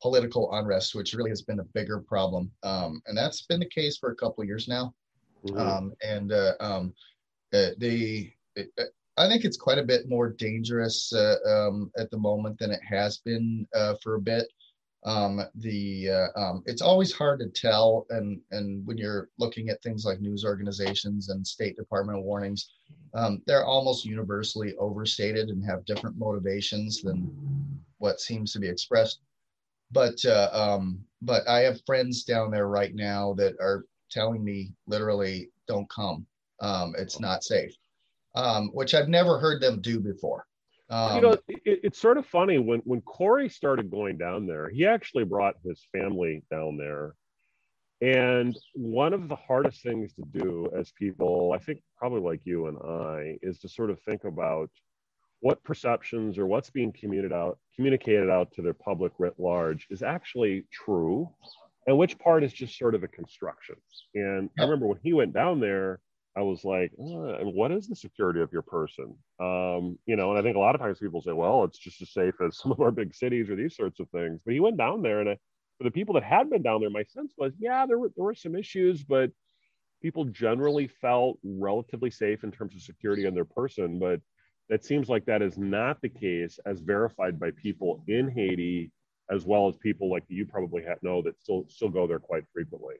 [0.00, 2.50] political unrest, which really has been a bigger problem.
[2.62, 4.94] Um, and that's been the case for a couple of years now.
[5.46, 5.92] Mm.
[6.02, 6.94] and uh, um,
[7.54, 8.70] uh, the it,
[9.16, 12.80] I think it's quite a bit more dangerous uh, um, at the moment than it
[12.82, 13.66] has been
[14.02, 14.48] for a bit
[15.04, 19.82] um, the uh, um, it's always hard to tell and and when you're looking at
[19.82, 22.70] things like news organizations and state department warnings
[23.14, 27.30] um, they're almost universally overstated and have different motivations than
[27.98, 29.20] what seems to be expressed.
[29.90, 34.72] But uh, um, but i have friends down there right now that are telling me
[34.86, 36.26] literally don't come.
[36.60, 37.72] Um, it's not safe.
[38.34, 40.47] Um, which i've never heard them do before
[40.90, 44.68] um, you know, it, it's sort of funny when when Corey started going down there,
[44.70, 47.14] he actually brought his family down there.
[48.00, 52.68] And one of the hardest things to do as people, I think probably like you
[52.68, 54.70] and I, is to sort of think about
[55.40, 60.02] what perceptions or what's being communicated out communicated out to the public writ large is
[60.02, 61.28] actually true
[61.86, 63.76] and which part is just sort of a construction.
[64.14, 66.00] And I remember when he went down there,
[66.38, 69.16] I was like, uh, what is the security of your person?
[69.40, 72.00] Um, you know, and I think a lot of times people say, well, it's just
[72.00, 74.40] as safe as some of our big cities or these sorts of things.
[74.44, 75.38] But he went down there, and I,
[75.78, 78.24] for the people that had been down there, my sense was, yeah, there were there
[78.24, 79.32] were some issues, but
[80.00, 83.98] people generally felt relatively safe in terms of security on their person.
[83.98, 84.20] But
[84.68, 88.92] that seems like that is not the case, as verified by people in Haiti,
[89.28, 92.94] as well as people like you probably know that still still go there quite frequently.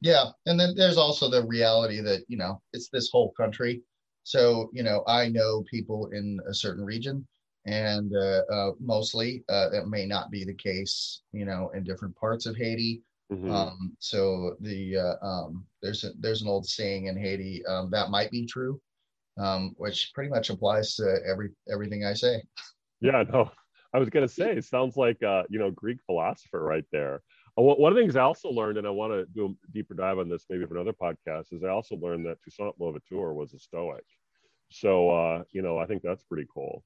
[0.00, 3.82] Yeah, and then there's also the reality that you know it's this whole country.
[4.22, 7.26] So you know, I know people in a certain region,
[7.66, 11.22] and uh, uh, mostly uh, that may not be the case.
[11.32, 13.02] You know, in different parts of Haiti.
[13.30, 13.50] Mm-hmm.
[13.50, 18.10] Um, so the uh, um, there's a, there's an old saying in Haiti um, that
[18.10, 18.80] might be true,
[19.38, 22.42] um, which pretty much applies to every everything I say.
[23.00, 23.50] Yeah, no,
[23.92, 27.22] I was gonna say it sounds like uh, you know Greek philosopher right there.
[27.60, 30.18] One of the things I also learned, and I want to do a deeper dive
[30.18, 33.58] on this maybe for another podcast, is I also learned that Toussaint Louverture was a
[33.58, 34.04] Stoic.
[34.70, 36.84] So, uh, you know, I think that's pretty cool.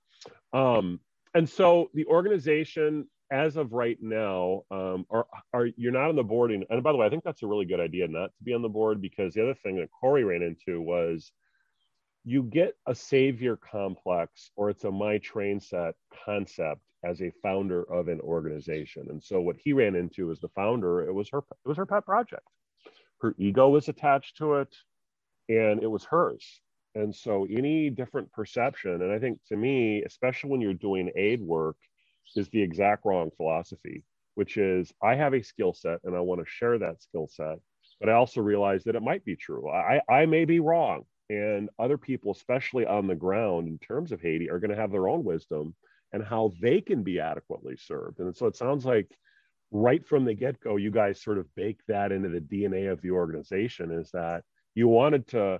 [0.53, 1.01] Um,
[1.35, 6.23] and so the organization, as of right now, um, are, are you're not on the
[6.23, 6.51] board.
[6.51, 8.63] And by the way, I think that's a really good idea not to be on
[8.63, 11.33] the board because the other thing that Corey ran into was
[12.25, 17.83] you get a savior complex or it's a my train set concept as a founder
[17.93, 19.07] of an organization.
[19.11, 21.87] And so what he ran into as the founder, it was her it was her
[21.87, 22.47] pet project.
[23.21, 24.75] Her ego was attached to it
[25.49, 26.61] and it was hers.
[26.95, 31.41] And so any different perception, and I think to me, especially when you're doing aid
[31.41, 31.77] work,
[32.37, 36.41] is the exact wrong philosophy, which is I have a skill set and I want
[36.41, 37.59] to share that skill set.
[38.01, 39.69] But I also realize that it might be true.
[39.69, 41.05] I, I may be wrong.
[41.31, 44.91] And other people, especially on the ground in terms of Haiti, are going to have
[44.91, 45.75] their own wisdom
[46.15, 48.21] and how they can be adequately served.
[48.21, 49.11] And so it sounds like
[49.73, 53.03] right from the get go, you guys sort of bake that into the DNA of
[53.03, 54.45] the organization is that
[54.77, 55.59] you wanted to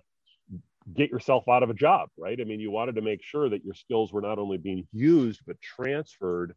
[0.97, 2.41] get yourself out of a job, right?
[2.41, 5.41] I mean, you wanted to make sure that your skills were not only being used,
[5.45, 6.55] but transferred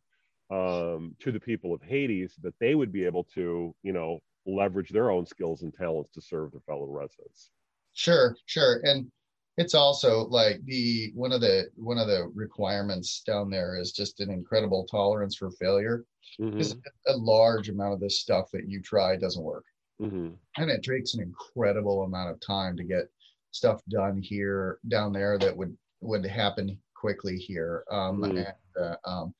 [0.51, 4.19] um, to the people of Haiti so that they would be able to, you know,
[4.45, 7.49] leverage their own skills and talents to serve their fellow residents.
[7.93, 8.79] Sure, sure.
[8.83, 9.11] And
[9.57, 14.19] it's also like the one of the one of the requirements down there is just
[14.19, 16.05] an incredible tolerance for failure
[16.37, 17.13] because mm-hmm.
[17.13, 19.65] a large amount of this stuff that you try doesn't work
[20.01, 20.29] mm-hmm.
[20.57, 23.09] and it takes an incredible amount of time to get
[23.51, 28.37] stuff done here down there that would would happen quickly here um, mm-hmm.
[28.37, 29.33] and, uh, um,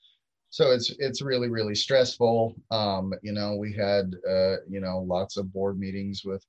[0.49, 5.37] so it's it's really really stressful um, you know we had uh, you know lots
[5.37, 6.43] of board meetings with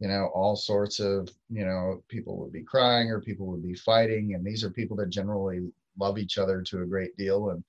[0.00, 3.74] you know all sorts of you know people would be crying or people would be
[3.74, 5.60] fighting and these are people that generally
[5.98, 7.50] love each other to a great deal.
[7.50, 7.62] And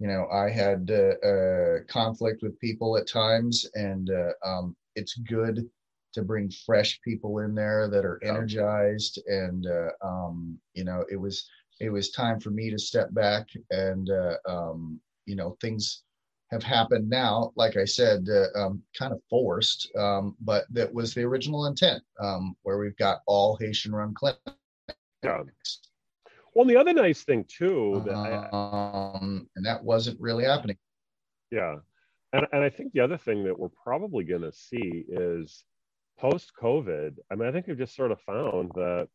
[0.00, 5.14] you know i had uh, uh, conflict with people at times and uh, um, it's
[5.14, 5.68] good
[6.14, 9.20] to bring fresh people in there that are energized.
[9.26, 11.48] And uh, um, you know it was
[11.80, 16.04] it was time for me to step back and uh, um, you know things
[16.54, 21.12] have happened now, like I said, uh, um, kind of forced, um, but that was
[21.12, 24.40] the original intent, um, where we've got all Haitian run clinics.
[25.22, 25.42] Yeah.
[26.54, 30.76] Well, the other nice thing too, that I, um, and that wasn't really happening.
[31.50, 31.76] Yeah,
[32.32, 35.64] and and I think the other thing that we're probably going to see is
[36.18, 37.16] post COVID.
[37.30, 39.08] I mean, I think we've just sort of found that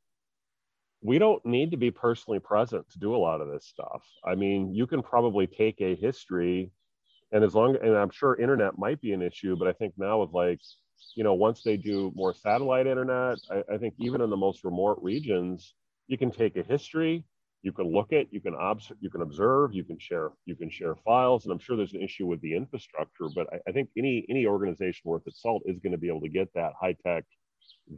[1.01, 4.03] we don't need to be personally present to do a lot of this stuff.
[4.25, 6.71] I mean, you can probably take a history
[7.31, 10.19] and as long and i'm sure internet might be an issue but i think now
[10.19, 10.59] with like
[11.15, 14.63] you know once they do more satellite internet I, I, think even in the most
[14.63, 15.73] remote regions
[16.07, 17.23] you can take a history
[17.61, 20.69] you can look at you can observe you can observe you can share you can
[20.69, 23.89] share files and i'm sure there's an issue with the infrastructure but i, I think
[23.97, 26.95] any any organization worth its salt is going to be able to get that high
[27.05, 27.23] tech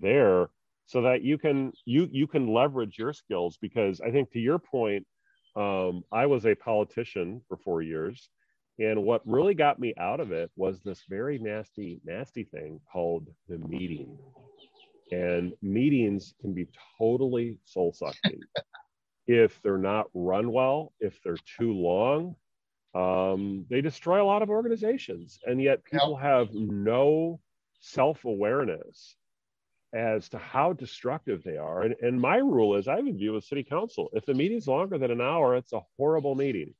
[0.01, 0.49] there
[0.85, 4.59] so that you can you you can leverage your skills because i think to your
[4.59, 5.05] point
[5.55, 8.29] um, i was a politician for four years
[8.81, 13.27] and what really got me out of it was this very nasty, nasty thing called
[13.47, 14.17] the meeting.
[15.11, 16.67] And meetings can be
[16.97, 18.41] totally soul sucking
[19.27, 22.35] if they're not run well, if they're too long.
[22.95, 25.37] Um, they destroy a lot of organizations.
[25.45, 27.39] And yet people have no
[27.81, 29.15] self awareness
[29.93, 31.83] as to how destructive they are.
[31.83, 34.09] And, and my rule is I even view a city council.
[34.13, 36.73] If the meeting's longer than an hour, it's a horrible meeting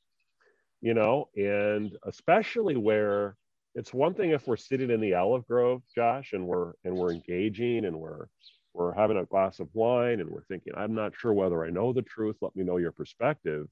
[0.82, 3.36] you know, and especially where
[3.76, 7.12] it's one thing if we're sitting in the olive grove, Josh, and we're and we're
[7.12, 8.28] engaging and we're
[8.74, 11.94] we're having a glass of wine and we're thinking, I'm not sure whether I know
[11.94, 12.38] the truth.
[12.42, 13.68] Let me know your perspective.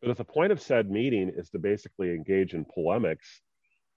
[0.00, 3.40] But if the point of said meeting is to basically engage in polemics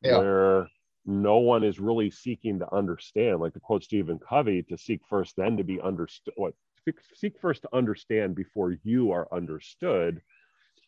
[0.02, 0.18] yeah.
[0.18, 0.70] where
[1.06, 5.36] no one is really seeking to understand, like to quote Stephen Covey, to seek first,
[5.38, 6.34] then to be understood.
[6.38, 6.54] What
[7.14, 10.22] seek first to understand before you are understood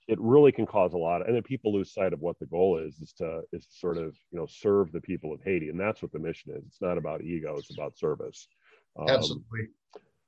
[0.09, 2.45] it really can cause a lot of, and then people lose sight of what the
[2.47, 5.69] goal is is to is to sort of you know serve the people of haiti
[5.69, 6.63] and that's what the mission is.
[6.65, 8.47] It's not about ego it's about service.
[8.99, 9.67] Um, absolutely.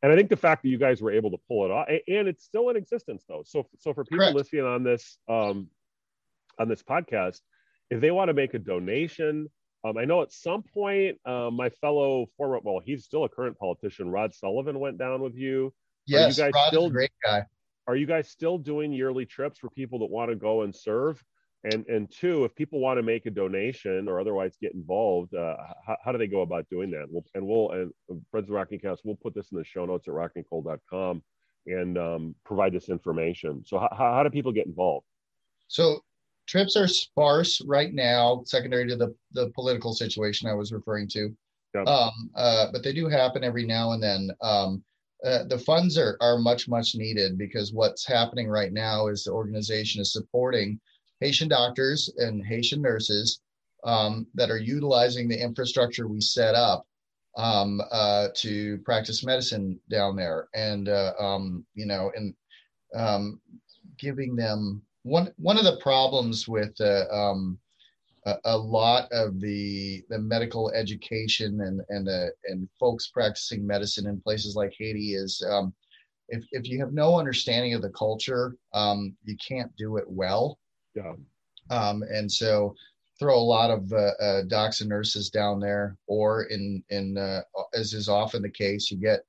[0.04, 2.28] and i think the fact that you guys were able to pull it off and
[2.28, 3.41] it's still in existence though.
[3.44, 4.36] So so for people Correct.
[4.36, 5.67] listening on this um
[6.60, 7.39] on this podcast
[7.89, 9.50] if they want to make a donation
[9.84, 13.58] um, I know at some point uh, my fellow former, well, he's still a current
[13.58, 15.74] politician, Rod Sullivan went down with you.
[16.06, 17.48] Yes, you guys Rod's still, a great guy
[17.88, 21.24] are you guys still doing yearly trips for people that want to go and serve?
[21.63, 25.56] And and two, if people want to make a donation or otherwise get involved, uh,
[25.86, 27.06] how, how, do they go about doing that?
[27.08, 27.91] We'll, and we'll and
[28.32, 31.22] Friends of Rocky Cast, we'll put this in the show notes at rockycole.com
[31.67, 33.63] and um, provide this information.
[33.63, 35.06] So how, how do people get involved?
[35.67, 36.00] So
[36.48, 41.36] trips are sparse right now, secondary to the the political situation I was referring to.
[41.76, 41.88] Yep.
[41.88, 44.32] Um, uh, but they do happen every now and then.
[44.41, 44.84] Um,
[45.26, 49.32] uh, the funds are, are much much needed because what's happening right now is the
[49.32, 50.80] organization is supporting
[51.20, 53.42] haitian doctors and haitian nurses
[53.84, 56.86] um, that are utilizing the infrastructure we set up
[57.38, 60.48] um, uh, to practice medicine down there.
[60.54, 62.34] And uh, um, you know and
[62.96, 63.40] um,
[63.98, 67.58] giving them one one of the problems with um,
[68.26, 74.08] a, a, lot of the the medical education and and uh, and folks practicing medicine
[74.08, 75.74] in places like Haiti is um,
[76.30, 80.60] if if you have no understanding of the culture, um, you can't do it well.
[80.96, 81.14] Yeah.
[81.70, 82.76] Um, and so
[83.20, 87.42] throw a lot of uh, uh, docs and nurses down there, or in in uh,
[87.74, 89.22] as is often the case, you get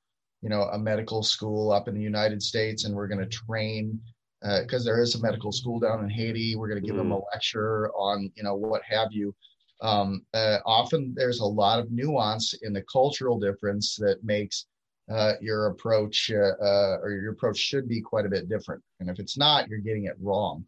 [0.43, 4.01] you know a medical school up in the United States, and we're going to train
[4.43, 6.57] because uh, there is a medical school down in Haiti.
[6.57, 6.99] We're going to give mm.
[6.99, 7.25] them a mm.
[7.33, 9.35] lecture on, you know, what have you.
[9.81, 14.67] Um, uh, often there's a lot of nuance in the cultural difference that makes
[15.11, 18.83] uh, your approach uh, uh, or your approach should be quite a bit different.
[19.01, 20.65] And if it's not, you're getting it wrong.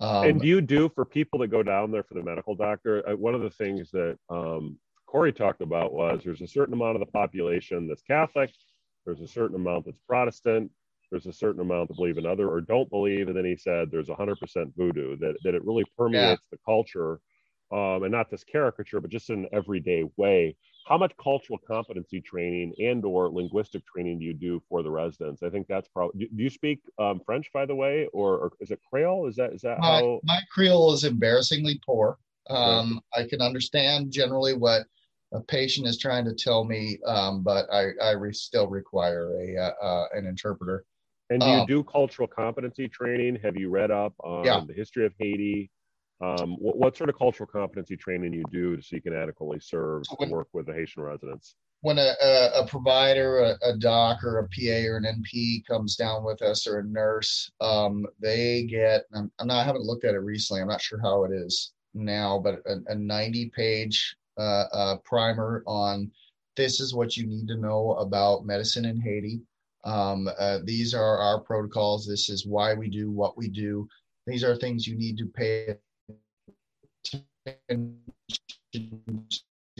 [0.00, 3.06] Um, and do you do for people that go down there for the medical doctor?
[3.08, 6.96] Uh, one of the things that um, Corey talked about was there's a certain amount
[6.96, 8.50] of the population that's Catholic,
[9.04, 10.70] there's a certain amount that's Protestant,
[11.10, 14.08] there's a certain amount that believe another or don't believe, and then he said there's
[14.08, 14.36] 100%
[14.76, 15.16] voodoo.
[15.16, 16.36] That that it really permeates yeah.
[16.52, 17.20] the culture,
[17.72, 20.56] um, and not this caricature, but just in an everyday way.
[20.86, 25.42] How much cultural competency training and or linguistic training do you do for the residents?
[25.42, 26.26] I think that's probably.
[26.34, 29.28] Do you speak um, French, by the way, or, or, is it Creole?
[29.28, 30.20] Is that is that my, how?
[30.24, 32.18] My Creole is embarrassingly poor.
[32.48, 34.82] Um, I can understand generally what
[35.32, 39.56] a patient is trying to tell me, um, but I, I re- still require a
[39.56, 40.84] uh, uh, an interpreter.
[41.30, 43.38] And do you um, do cultural competency training?
[43.42, 44.60] Have you read up on yeah.
[44.66, 45.70] the history of Haiti?
[46.20, 50.02] Um, what, what, sort of cultural competency training you do so you can adequately serve
[50.04, 51.54] so when, and work with the Haitian residents?
[51.80, 55.96] When a, a, a provider, a, a, doc, or a PA or an NP comes
[55.96, 59.04] down with us, or a nurse, um, they get.
[59.14, 59.60] I'm, I'm, not.
[59.60, 60.60] I haven't looked at it recently.
[60.60, 65.62] I'm not sure how it is now, but a, a 90 page uh, uh, primer
[65.66, 66.10] on
[66.56, 69.40] this is what you need to know about medicine in Haiti.
[69.84, 72.06] Um, uh, these are our protocols.
[72.06, 73.88] This is why we do what we do.
[74.26, 75.76] These are things you need to pay
[77.68, 77.98] attention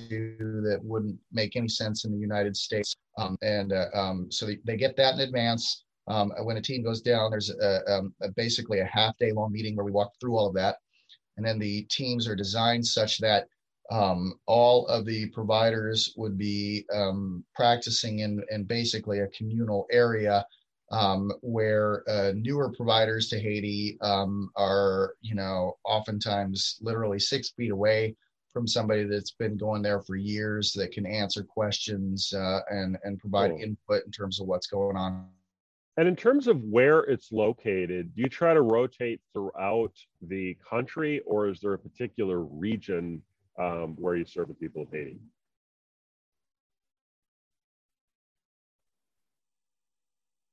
[0.08, 2.96] to that wouldn't make any sense in the United States.
[3.18, 5.84] Um, and uh, um, so they, they, get that in advance.
[6.08, 9.52] Um, when a team goes down, there's a, um, a, basically a half day long
[9.52, 10.76] meeting where we walk through all of that.
[11.36, 13.46] And then the teams are designed such that
[13.90, 20.44] um, all of the providers would be um, practicing in, in basically a communal area
[20.92, 27.70] um, where uh, newer providers to Haiti um, are, you know, oftentimes literally six feet
[27.70, 28.16] away
[28.52, 33.20] from somebody that's been going there for years that can answer questions uh, and and
[33.20, 33.60] provide cool.
[33.60, 35.26] input in terms of what's going on
[35.96, 41.20] and in terms of where it's located, do you try to rotate throughout the country,
[41.26, 43.20] or is there a particular region
[43.60, 45.18] um, where you serve the people of Haiti?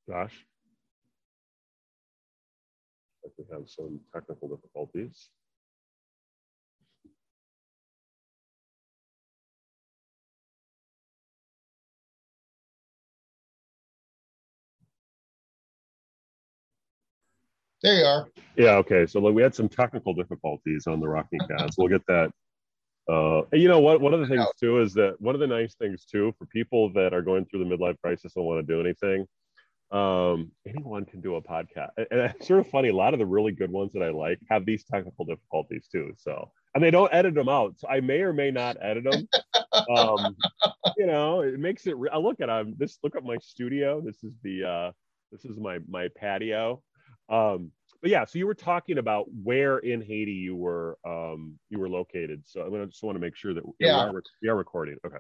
[0.10, 0.46] Josh?
[3.26, 5.30] I think we have some technical difficulties.
[17.84, 18.28] There you are.
[18.56, 18.76] Yeah.
[18.78, 19.06] Okay.
[19.06, 21.78] So like, we had some technical difficulties on the Rocky Cast.
[21.78, 22.32] we'll get that.
[23.10, 24.02] Uh, you know what?
[24.02, 26.92] One of the things too is that one of the nice things too for people
[26.94, 29.26] that are going through the midlife crisis and want to do anything,
[29.92, 31.92] um, anyone can do a podcast.
[31.98, 32.90] And it's sort of funny.
[32.90, 36.14] A lot of the really good ones that I like have these technical difficulties too.
[36.18, 37.80] So, and they don't edit them out.
[37.80, 39.28] So I may or may not edit them.
[39.98, 40.36] um,
[40.98, 41.98] you know, it makes it.
[41.98, 42.76] Re- I look at them.
[42.78, 44.02] This look at my studio.
[44.02, 44.64] This is the.
[44.66, 44.92] uh
[45.32, 46.82] This is my my patio.
[47.30, 47.72] Um,
[48.02, 51.90] but yeah, so you were talking about where in Haiti you were um, you were
[51.90, 52.44] located.
[52.46, 54.10] So I'm gonna just want to make sure that yeah.
[54.10, 54.98] we, are, we are recording.
[55.06, 55.18] Okay.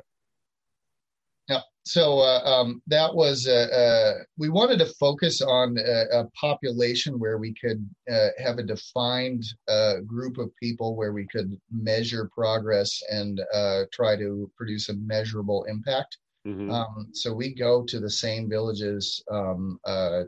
[1.49, 1.61] Yeah.
[1.85, 7.17] So uh, um, that was uh, uh, we wanted to focus on a, a population
[7.19, 12.29] where we could uh, have a defined uh, group of people where we could measure
[12.33, 16.17] progress and uh, try to produce a measurable impact.
[16.45, 16.69] Mm-hmm.
[16.69, 19.79] Um, so we go to the same villages um,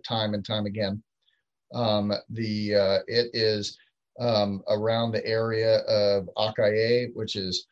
[0.07, 1.03] time and time again.
[1.73, 3.77] Um, the uh, it is
[4.19, 7.67] um, around the area of Akaye, which is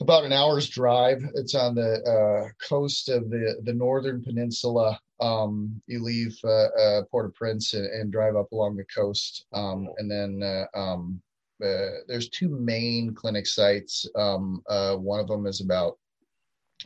[0.00, 1.22] about an hour's drive.
[1.34, 5.00] It's on the uh, coast of the the northern peninsula.
[5.20, 10.10] Um, you leave uh, uh, Port-au-Prince and, and, drive up along the coast, um, and
[10.10, 11.22] then uh, um,
[11.64, 14.06] uh, there's two main clinic sites.
[14.14, 15.96] Um, uh, one of them is about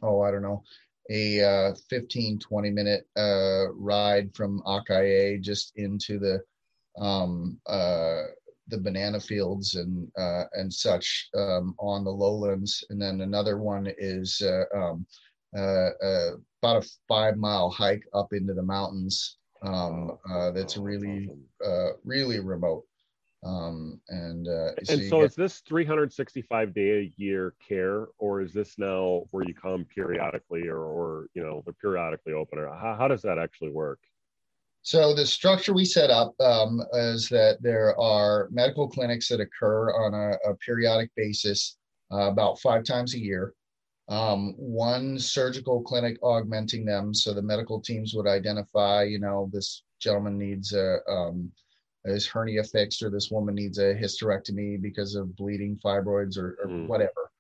[0.02, 0.62] oh I don't know
[1.10, 6.40] a uh, 15 20 minute uh, ride from Akaye just into the
[7.02, 8.22] um, uh,
[8.68, 13.92] the banana fields and uh, and such um, on the lowlands, and then another one
[13.98, 15.04] is uh, um,
[15.56, 15.90] uh,
[16.62, 19.38] about a five mile hike up into the mountains.
[19.62, 20.18] Um,
[20.54, 21.28] that's really
[22.04, 22.84] really remote.
[23.42, 28.42] Um, and uh, so and so get, is this 365 day a year care, or
[28.42, 32.68] is this now where you come periodically, or or you know they're periodically open, or
[32.68, 33.98] how, how does that actually work?
[34.82, 39.90] So the structure we set up um, is that there are medical clinics that occur
[39.90, 41.76] on a, a periodic basis,
[42.12, 43.54] uh, about five times a year.
[44.08, 49.84] Um, one surgical clinic augmenting them, so the medical teams would identify, you know, this
[50.00, 51.52] gentleman needs a um,
[52.04, 56.68] his hernia fixed or this woman needs a hysterectomy because of bleeding fibroids or, or
[56.68, 56.86] mm.
[56.86, 57.30] whatever.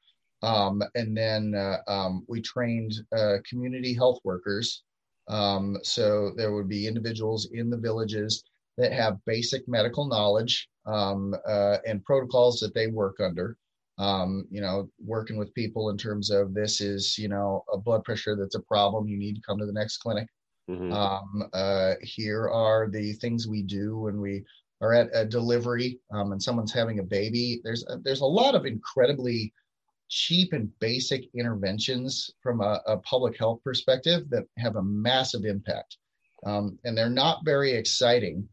[0.42, 4.82] Um, and then uh, um, we trained uh, community health workers.
[5.28, 8.42] Um, so there would be individuals in the villages
[8.78, 13.56] that have basic medical knowledge um, uh, and protocols that they work under.
[13.98, 18.02] Um, you know, working with people in terms of this is, you know, a blood
[18.02, 19.06] pressure that's a problem.
[19.06, 20.26] You need to come to the next clinic.
[20.70, 20.92] Mm-hmm.
[20.92, 24.44] Um, uh, here are the things we do when we
[24.80, 27.60] are at a delivery um, and someone's having a baby.
[27.64, 29.52] There's a, there's a lot of incredibly
[30.08, 35.96] cheap and basic interventions from a, a public health perspective that have a massive impact,
[36.46, 38.48] um, and they're not very exciting.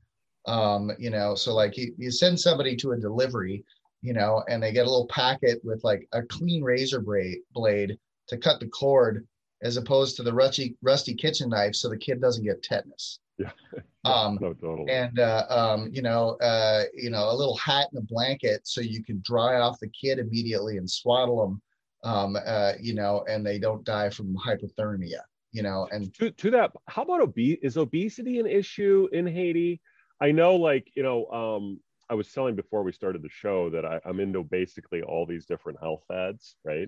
[0.47, 3.63] Um, you know, so like you, you send somebody to a delivery,
[4.01, 7.97] you know, and they get a little packet with like a clean razor blade
[8.27, 9.27] to cut the cord
[9.63, 13.19] as opposed to the rusty rusty kitchen knife so the kid doesn't get tetanus.
[13.37, 13.51] Yeah.
[14.05, 14.89] Um, no, totally.
[14.89, 18.79] And uh, um, you know, uh, you know, a little hat and a blanket so
[18.79, 21.61] you can dry off the kid immediately and swaddle them.
[22.05, 25.19] Um, uh, you know, and they don't die from hypothermia.
[25.51, 27.57] You know, and to to that, how about obese?
[27.61, 29.81] Is obesity an issue in Haiti?
[30.21, 33.85] I know, like you know, um, I was telling before we started the show that
[33.85, 36.87] I, I'm into basically all these different health fads, right?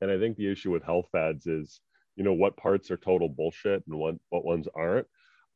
[0.00, 1.80] And I think the issue with health fads is
[2.18, 5.06] you know what parts are total bullshit and what what ones aren't.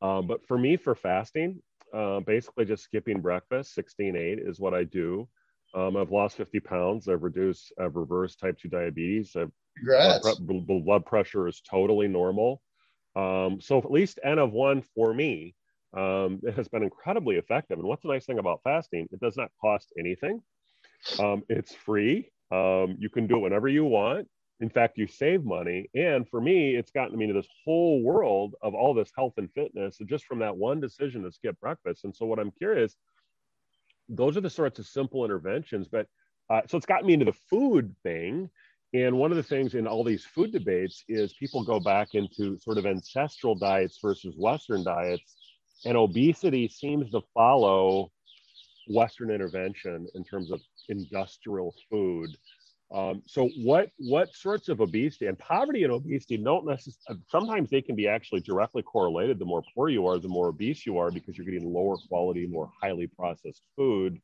[0.01, 1.61] Um, but for me, for fasting,
[1.93, 5.29] uh, basically just skipping breakfast, 16-8 is what I do.
[5.75, 7.09] Um, I've lost 50 pounds.
[7.09, 9.37] I've reduced, I've reversed type 2 diabetes.
[9.37, 10.39] I've, Congrats.
[10.41, 12.63] Blood, blood pressure is totally normal.
[13.17, 15.55] Um, so at least N of one for me,
[15.97, 17.79] um, it has been incredibly effective.
[17.79, 19.09] And what's the nice thing about fasting?
[19.13, 20.43] It does not cost anything.
[21.19, 22.31] Um, it's free.
[22.51, 24.29] Um, you can do it whenever you want
[24.63, 25.91] in fact you save money.
[25.95, 29.53] And for me it's gotten me to this whole world of all this health and
[29.53, 32.05] fitness just from that one decision to skip breakfast.
[32.05, 32.97] And so what i'm curious
[34.09, 36.07] those are the sorts of simple interventions but
[36.51, 38.51] uh, so it's gotten me into the food thing.
[38.95, 42.59] And one of the things in all these food debates is people go back into
[42.59, 45.35] sort of ancestral diets versus western diets.
[45.87, 48.13] And obesity seems to follow
[48.89, 50.61] western intervention in terms of
[50.91, 52.37] industrial food
[52.93, 57.81] um, so what what sorts of obesity and poverty and obesity don't necessarily sometimes they
[57.81, 59.39] can be actually directly correlated.
[59.39, 62.47] The more poor you are, the more obese you are because you're getting lower quality,
[62.47, 64.21] more highly processed food.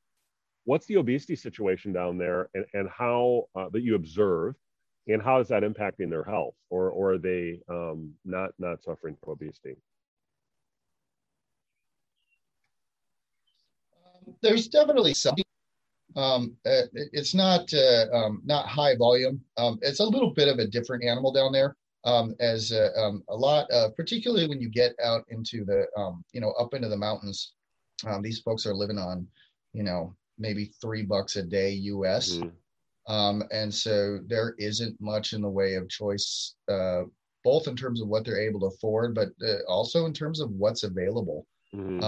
[0.65, 4.55] What's the obesity situation down there, and, and how uh, that you observe,
[5.07, 9.17] and how is that impacting their health, or or are they um, not not suffering
[9.25, 9.77] from obesity?
[14.43, 15.37] There's definitely some
[16.17, 16.83] um, uh,
[17.13, 19.41] it's not uh, um, not high volume.
[19.57, 21.77] Um, it's a little bit of a different animal down there.
[22.05, 26.25] Um, as uh, um, a lot, uh, particularly when you get out into the um,
[26.33, 27.53] you know up into the mountains,
[28.07, 29.27] um, these folks are living on
[29.73, 32.35] you know maybe three bucks a day U.S.
[32.35, 33.13] Mm-hmm.
[33.13, 37.03] Um, and so there isn't much in the way of choice, uh,
[37.43, 40.51] both in terms of what they're able to afford, but uh, also in terms of
[40.51, 41.47] what's available.
[41.75, 42.03] Mm-hmm.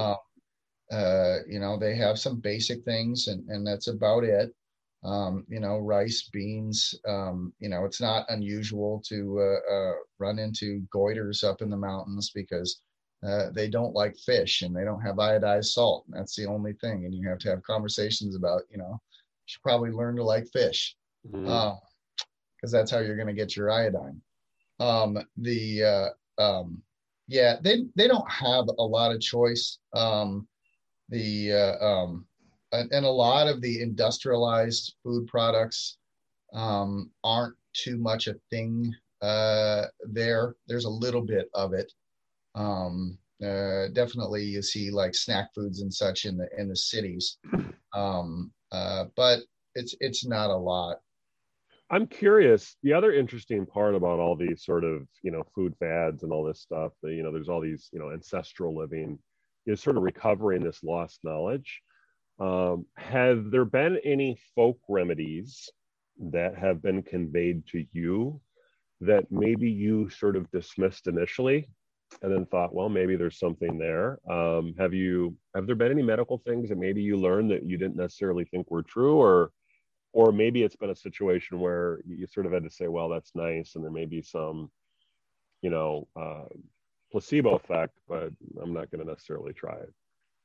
[0.91, 4.55] Uh, you know, they have some basic things, and and that's about it.
[5.03, 6.95] Um, you know, rice, beans.
[7.07, 11.77] Um, you know, it's not unusual to uh, uh, run into goiters up in the
[11.77, 12.81] mountains because
[13.27, 16.05] uh, they don't like fish and they don't have iodized salt.
[16.09, 18.63] That's the only thing, and you have to have conversations about.
[18.71, 21.51] You know, you should probably learn to like fish because mm-hmm.
[21.51, 21.79] Um,
[22.63, 24.21] that's how you're going to get your iodine.
[24.81, 26.83] Um, the uh, um,
[27.29, 29.79] yeah, they they don't have a lot of choice.
[29.95, 30.49] Um,
[31.11, 32.27] the uh, um,
[32.73, 35.99] and, and, a lot of the industrialized food products
[36.55, 40.55] um, aren't too much a thing uh, there.
[40.67, 41.93] There's a little bit of it.
[42.55, 47.39] Um, uh, definitely, you see like snack foods and such in the in the cities,
[47.95, 49.41] um, uh, but
[49.75, 50.99] it's it's not a lot.
[51.93, 52.77] I'm curious.
[52.85, 56.45] The other interesting part about all these sort of you know food fads and all
[56.45, 59.19] this stuff, you know, there's all these you know ancestral living
[59.67, 61.81] is sort of recovering this lost knowledge.
[62.39, 65.69] Um, have there been any folk remedies
[66.33, 68.41] that have been conveyed to you
[69.01, 71.69] that maybe you sort of dismissed initially
[72.23, 74.19] and then thought, well, maybe there's something there?
[74.31, 77.77] Um, have you have there been any medical things that maybe you learned that you
[77.77, 79.51] didn't necessarily think were true, or
[80.13, 83.35] or maybe it's been a situation where you sort of had to say, well, that's
[83.35, 84.71] nice, and there may be some,
[85.63, 86.47] you know, uh,
[87.11, 88.33] placebo effect, but
[88.63, 89.93] I'm not going to necessarily try it.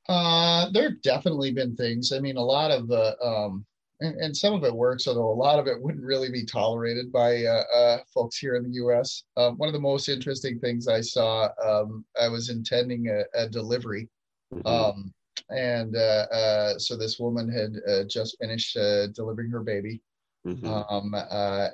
[0.07, 2.11] Uh, there have definitely been things.
[2.11, 3.65] I mean, a lot of the, um,
[4.01, 7.11] and, and, some of it works, although a lot of it wouldn't really be tolerated
[7.11, 9.23] by uh, uh, folks here in the U.S.
[9.37, 13.49] Um, one of the most interesting things I saw, um, I was intending a, a
[13.49, 14.09] delivery,
[14.53, 14.67] mm-hmm.
[14.67, 15.13] Um,
[15.49, 18.77] and uh, uh, so this woman had uh, just finished
[19.13, 20.01] delivering her baby,
[20.45, 20.67] mm-hmm.
[20.67, 21.15] Um,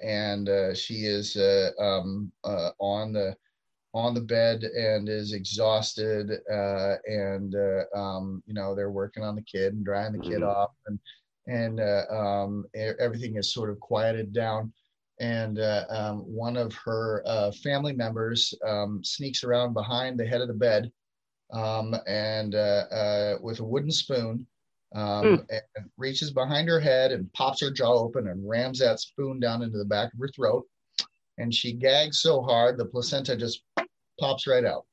[0.03, 1.35] and she is
[1.79, 2.31] um,
[2.79, 3.35] on the
[3.93, 9.35] on the bed and is exhausted uh, and uh, um, you know they're working on
[9.35, 10.43] the kid and drying the kid mm-hmm.
[10.43, 10.99] off and
[11.47, 12.65] and uh, um,
[12.99, 14.71] everything is sort of quieted down
[15.19, 20.41] and uh, um, one of her uh, family members um, sneaks around behind the head
[20.41, 20.91] of the bed
[21.51, 24.45] um, and uh, uh with a wooden spoon
[24.95, 25.45] mm.
[25.49, 29.61] and reaches behind her head and pops her jaw open and rams that spoon down
[29.61, 30.65] into the back of her throat
[31.37, 33.63] and she gags so hard the placenta just
[34.21, 34.85] pops right out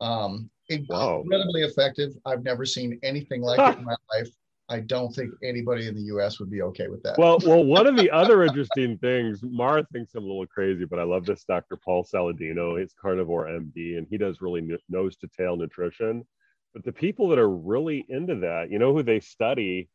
[0.00, 1.68] um, incredibly wow.
[1.68, 4.28] effective i've never seen anything like it in my life
[4.72, 6.40] I don't think anybody in the U.S.
[6.40, 7.18] would be okay with that.
[7.18, 10.98] Well, well, one of the other interesting things, Mara thinks I'm a little crazy, but
[10.98, 11.76] I love this Dr.
[11.76, 12.80] Paul Saladino.
[12.80, 16.24] He's carnivore MD, and he does really nose to tail nutrition.
[16.72, 19.90] But the people that are really into that, you know, who they study,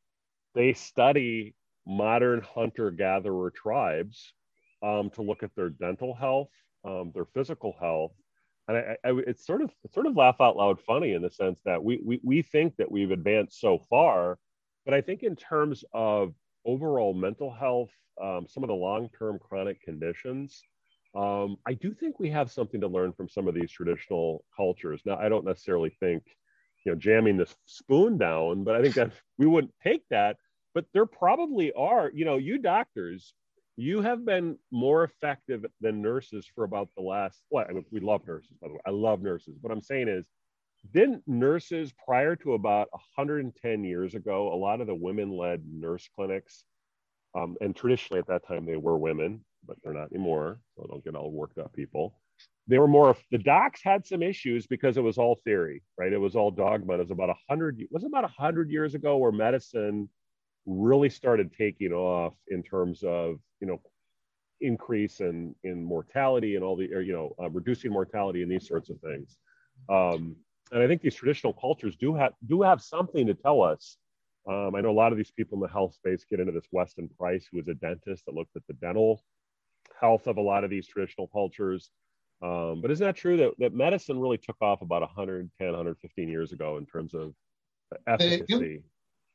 [0.54, 1.56] they study
[1.88, 4.32] modern hunter gatherer tribes
[4.84, 6.50] um, to look at their dental health,
[6.86, 8.12] um, their physical health,
[8.68, 11.32] and I, I, it's sort of it's sort of laugh out loud funny in the
[11.32, 14.38] sense that we, we we think that we've advanced so far
[14.88, 16.34] but I think in terms of
[16.66, 17.90] overall mental health,
[18.22, 20.64] um, some of the long-term chronic conditions,
[21.14, 25.02] um, I do think we have something to learn from some of these traditional cultures.
[25.04, 26.24] Now, I don't necessarily think,
[26.86, 30.38] you know, jamming this spoon down, but I think that we wouldn't take that.
[30.74, 33.34] But there probably are, you know, you doctors,
[33.78, 37.44] you have been more effective than nurses for about the last.
[37.52, 38.80] Well, I mean, we love nurses, by the way.
[38.86, 39.56] I love nurses.
[39.62, 40.26] What I'm saying is,
[40.92, 46.10] didn't nurses prior to about 110 years ago, a lot of the women led nurse
[46.16, 46.64] clinics,
[47.36, 50.60] um, and traditionally at that time they were women, but they're not anymore.
[50.76, 52.20] So don't get all worked up, people.
[52.68, 56.12] They were more, the docs had some issues because it was all theory, right?
[56.12, 56.96] It was all dogma.
[56.96, 60.10] It was about 100, was about 100 years ago where medicine
[60.68, 63.82] really started taking off in terms of, you know,
[64.62, 68.68] increase in, in mortality and all the, or, you know, uh, reducing mortality and these
[68.68, 69.38] sorts of things.
[69.90, 70.36] Um,
[70.72, 73.98] and I think these traditional cultures do have do have something to tell us.
[74.48, 76.68] Um, I know a lot of these people in the health space get into this
[76.72, 79.22] Weston Price, who was a dentist that looked at the dental
[80.00, 81.90] health of a lot of these traditional cultures.
[82.42, 86.52] Um, but isn't that true that, that medicine really took off about 110, 115 years
[86.52, 87.34] ago in terms of
[88.06, 88.84] efficacy?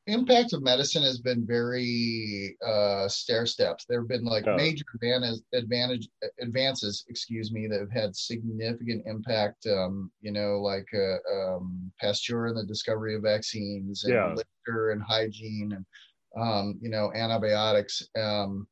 [0.06, 3.84] Impact of medicine has been very uh, stair steps.
[3.88, 4.56] There have been like oh.
[4.56, 6.08] major advantage, advantage
[6.40, 9.66] advances, excuse me, that have had significant impact.
[9.66, 14.34] Um, you know, like uh, um, Pasteur and the discovery of vaccines, and yeah.
[14.66, 15.86] and hygiene, and
[16.36, 18.02] um, you know, antibiotics.
[18.16, 18.66] Um,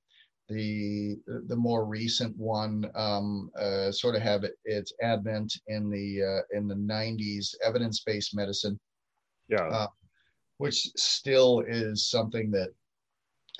[0.48, 1.16] the
[1.46, 6.66] the more recent one um, uh, sort of have its advent in the uh, in
[6.66, 8.76] the 90s, evidence based medicine.
[9.48, 9.86] Yeah uh,
[10.60, 12.68] which still is something that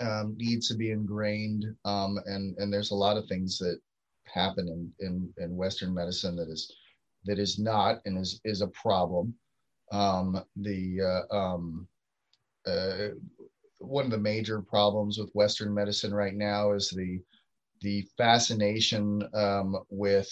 [0.02, 1.64] um, needs to be ingrained.
[1.86, 3.80] Um, and and there's a lot of things that
[4.24, 6.70] happen in, in in Western medicine that is
[7.24, 9.34] that is not and is is a problem.
[9.92, 11.88] Um, the uh, um,
[12.66, 13.08] uh,
[13.78, 17.18] one of the major problems with Western medicine right now is the
[17.80, 20.28] the fascination um, with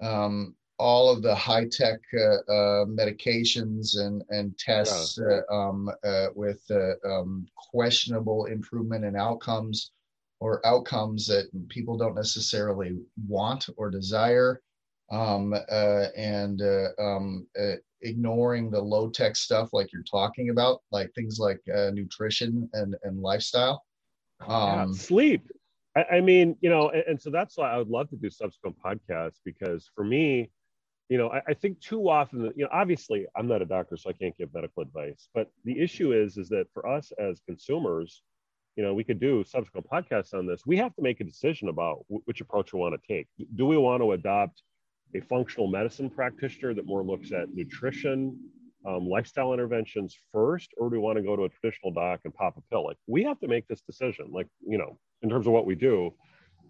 [0.00, 5.40] um, all of the high tech uh, uh, medications and and tests yeah.
[5.50, 9.92] uh, um, uh, with uh, um, questionable improvement in outcomes
[10.40, 14.60] or outcomes that people don't necessarily want or desire,
[15.10, 16.60] um, uh, and
[16.98, 17.46] um,
[18.02, 21.60] ignoring the low tech stuff like you're talking about, like things like
[21.92, 23.82] nutrition and and lifestyle.
[24.46, 25.48] yeah, um, sleep.
[25.96, 28.28] I, I mean, you know, and, and so that's why I would love to do
[28.28, 30.50] subsequent podcasts because for me,
[31.08, 34.10] you know, I, I, think too often, you know, obviously I'm not a doctor, so
[34.10, 35.28] I can't give medical advice.
[35.34, 38.22] But the issue is, is that for us as consumers,
[38.76, 40.66] you know, we could do subsequent podcasts on this.
[40.66, 43.28] We have to make a decision about w- which approach we want to take.
[43.54, 44.62] Do we want to adopt
[45.14, 48.38] a functional medicine practitioner that more looks at nutrition,
[48.86, 52.34] um, lifestyle interventions first, or do we want to go to a traditional doc and
[52.34, 52.84] pop a pill?
[52.84, 55.74] Like we have to make this decision, like you know, in terms of what we
[55.74, 56.12] do.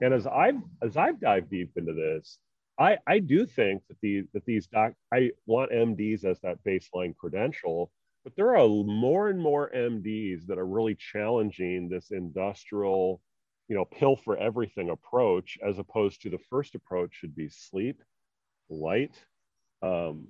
[0.00, 2.38] And as I've as I've dived deep into this,
[2.78, 7.16] I, I do think that the that these doc I want MDs as that baseline
[7.16, 7.90] credential,
[8.22, 13.22] but there are more and more MDs that are really challenging this industrial,
[13.68, 18.02] you know, pill for everything approach, as opposed to the first approach should be sleep,
[18.68, 19.14] light,
[19.82, 20.26] um,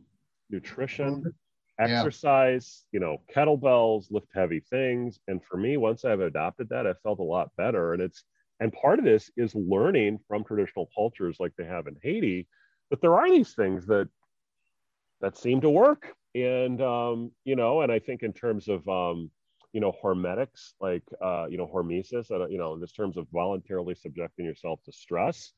[0.50, 1.34] nutrition,
[1.78, 1.84] yeah.
[1.84, 5.18] exercise, you know, kettlebells, lift heavy things.
[5.26, 7.92] And for me, once I've adopted that, I felt a lot better.
[7.92, 8.24] And it's
[8.60, 12.46] and part of this is learning from traditional cultures like they have in Haiti
[12.90, 14.08] that there are these things that
[15.20, 16.14] that seem to work.
[16.34, 19.30] And um, you know, and I think in terms of um,
[19.72, 23.94] you know, hormetics, like uh, you know, hormesis, uh, you know, in terms of voluntarily
[23.94, 25.52] subjecting yourself to stress,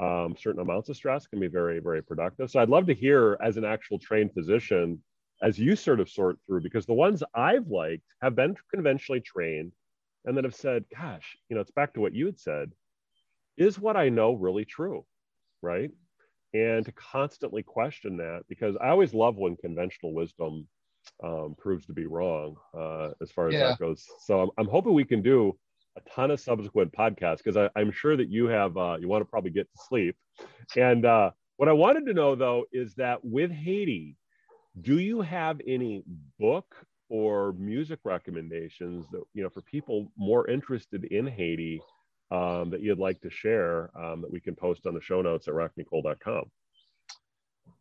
[0.00, 2.50] um, certain amounts of stress can be very, very productive.
[2.50, 5.02] So I'd love to hear as an actual trained physician,
[5.42, 9.72] as you sort of sort through, because the ones I've liked have been conventionally trained
[10.24, 12.72] and then have said, gosh, you know, it's back to what you had said.
[13.56, 15.04] is what I know really true?
[15.62, 15.90] Right.
[16.54, 20.66] And to constantly question that, because I always love when conventional wisdom
[21.24, 23.68] um, proves to be wrong uh, as far as yeah.
[23.68, 24.04] that goes.
[24.20, 25.56] So I'm, I'm, hoping we can do
[25.96, 29.28] a ton of subsequent podcasts because I'm sure that you have, uh, you want to
[29.28, 30.16] probably get to sleep.
[30.76, 34.16] And uh, what I wanted to know though is that with Haiti,
[34.80, 36.02] do you have any
[36.38, 36.74] book
[37.12, 41.78] or music recommendations that, you know, for people more interested in Haiti
[42.30, 45.46] um, that you'd like to share um, that we can post on the show notes
[45.46, 46.50] at rockycole.com?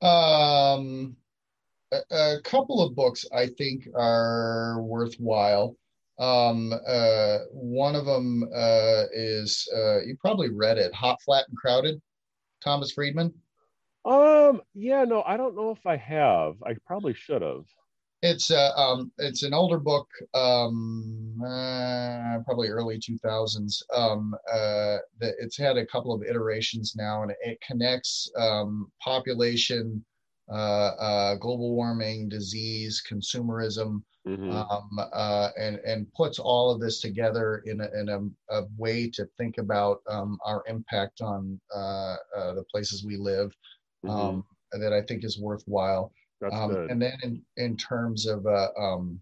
[0.05, 1.15] Um,
[1.93, 5.77] a, a couple of books I think are worthwhile.
[6.19, 11.57] Um, uh, one of them uh, is uh, you probably read it, Hot, Flat, and
[11.57, 12.01] Crowded,
[12.61, 13.33] Thomas Friedman.
[14.03, 16.55] Um, yeah, no, I don't know if I have.
[16.65, 17.63] I probably should have.
[18.23, 23.81] It's uh, um, it's an older book, um, uh, probably early 2000s.
[23.95, 30.05] Um, uh, it's had a couple of iterations now, and it connects um, population,
[30.51, 34.51] uh, uh, global warming, disease, consumerism, mm-hmm.
[34.51, 39.09] um, uh, and and puts all of this together in a, in a, a way
[39.09, 43.51] to think about um, our impact on the places we live.
[44.05, 44.15] Mm-hmm.
[44.15, 44.45] Um,
[44.79, 46.13] that I think is worthwhile.
[46.51, 49.19] Um, and then in, in terms of uh, um,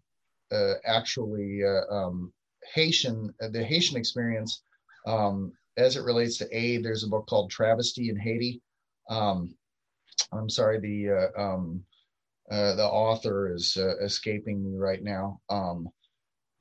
[0.52, 2.32] uh, actually uh, um,
[2.74, 4.62] Haitian, uh, the Haitian experience
[5.06, 8.62] um, as it relates to aid, there's a book called Travesty in Haiti.
[9.10, 9.56] Um,
[10.34, 11.84] I'm sorry, the uh, um,
[12.52, 15.40] uh, the author is escaping me right now.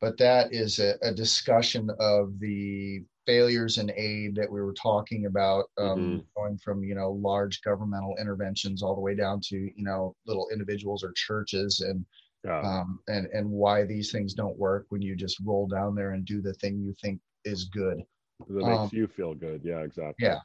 [0.00, 5.26] but that is a, a discussion of the failures in aid that we were talking
[5.26, 6.18] about, um, mm-hmm.
[6.34, 10.48] going from you know large governmental interventions all the way down to you know little
[10.50, 12.06] individuals or churches, and
[12.42, 12.60] yeah.
[12.62, 16.24] um, and and why these things don't work when you just roll down there and
[16.24, 18.02] do the thing you think is good.
[18.48, 19.60] That makes um, you feel good.
[19.62, 20.26] Yeah, exactly.
[20.26, 20.38] Yeah.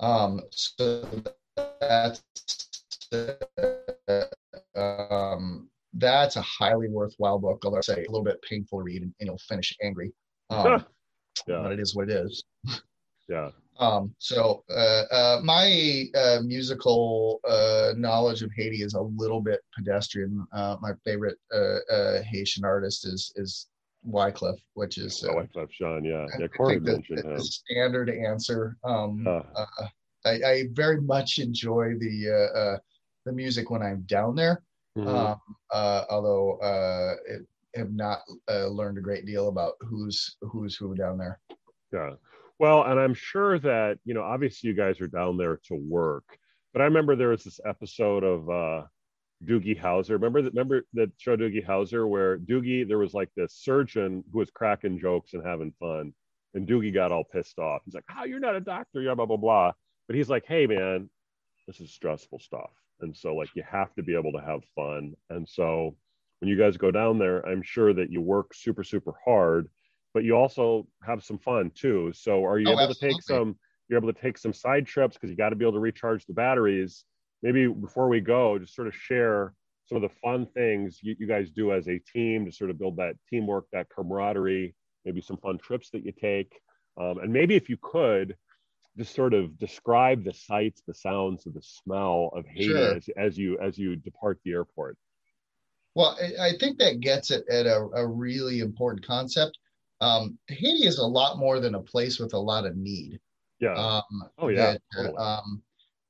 [0.00, 0.40] Um.
[0.50, 1.08] So
[1.80, 2.22] that's.
[4.74, 9.02] um, that's a highly worthwhile book, although I say a little bit painful to read
[9.02, 10.12] and, and you'll finish angry.
[10.50, 10.84] Um,
[11.46, 11.60] yeah.
[11.62, 12.44] but it is what it is.
[13.28, 13.50] yeah.
[13.78, 19.60] Um, so uh, uh, my uh, musical uh, knowledge of Haiti is a little bit
[19.74, 20.46] pedestrian.
[20.52, 23.66] Uh, my favorite uh, Haitian artist is is
[24.06, 26.04] Wyclef, which is oh, Wyclef Jean.
[26.04, 26.46] Yeah, yeah.
[26.48, 27.40] Corey mentioned him.
[27.40, 28.76] Standard answer.
[28.84, 29.26] Um,
[30.26, 32.80] I, I, very much enjoy the
[33.26, 34.62] the music when I'm down there.
[34.96, 35.08] Mm-hmm.
[35.08, 35.40] Um,
[36.10, 36.58] although
[37.26, 37.42] it,
[37.74, 38.20] have not
[38.50, 41.40] uh, learned a great deal about who's who's who down there.
[41.92, 42.14] Yeah.
[42.58, 46.24] Well, and I'm sure that, you know, obviously you guys are down there to work,
[46.72, 48.86] but I remember there was this episode of uh,
[49.44, 50.10] Doogie Howser.
[50.10, 50.52] Remember that?
[50.52, 54.98] Remember that show Doogie Howser, where Doogie there was like this surgeon who was cracking
[54.98, 56.14] jokes and having fun,
[56.54, 57.82] and Doogie got all pissed off.
[57.84, 59.72] He's like, "Oh, you're not a doctor, yeah, blah blah blah."
[60.06, 61.10] But he's like, "Hey, man,
[61.66, 62.70] this is stressful stuff,
[63.00, 65.96] and so like you have to be able to have fun." And so
[66.44, 69.66] when you guys go down there, I'm sure that you work super, super hard,
[70.12, 72.12] but you also have some fun too.
[72.14, 73.08] So are you oh, able absolutely.
[73.08, 73.56] to take some,
[73.88, 76.26] you're able to take some side trips because you got to be able to recharge
[76.26, 77.06] the batteries.
[77.42, 79.54] Maybe before we go, just sort of share
[79.86, 82.78] some of the fun things you, you guys do as a team to sort of
[82.78, 84.74] build that teamwork, that camaraderie,
[85.06, 86.60] maybe some fun trips that you take.
[87.00, 88.36] Um, and maybe if you could,
[88.98, 92.96] just sort of describe the sights, the sounds, of the smell of Haiti sure.
[92.96, 94.98] as, as you as you depart the airport.
[95.94, 99.58] Well, I think that gets it at a, a really important concept.
[100.00, 103.20] Um, Haiti is a lot more than a place with a lot of need.
[103.60, 103.74] Yeah.
[103.74, 104.02] Um,
[104.38, 104.72] oh yeah.
[104.72, 105.16] That, totally.
[105.16, 105.62] um,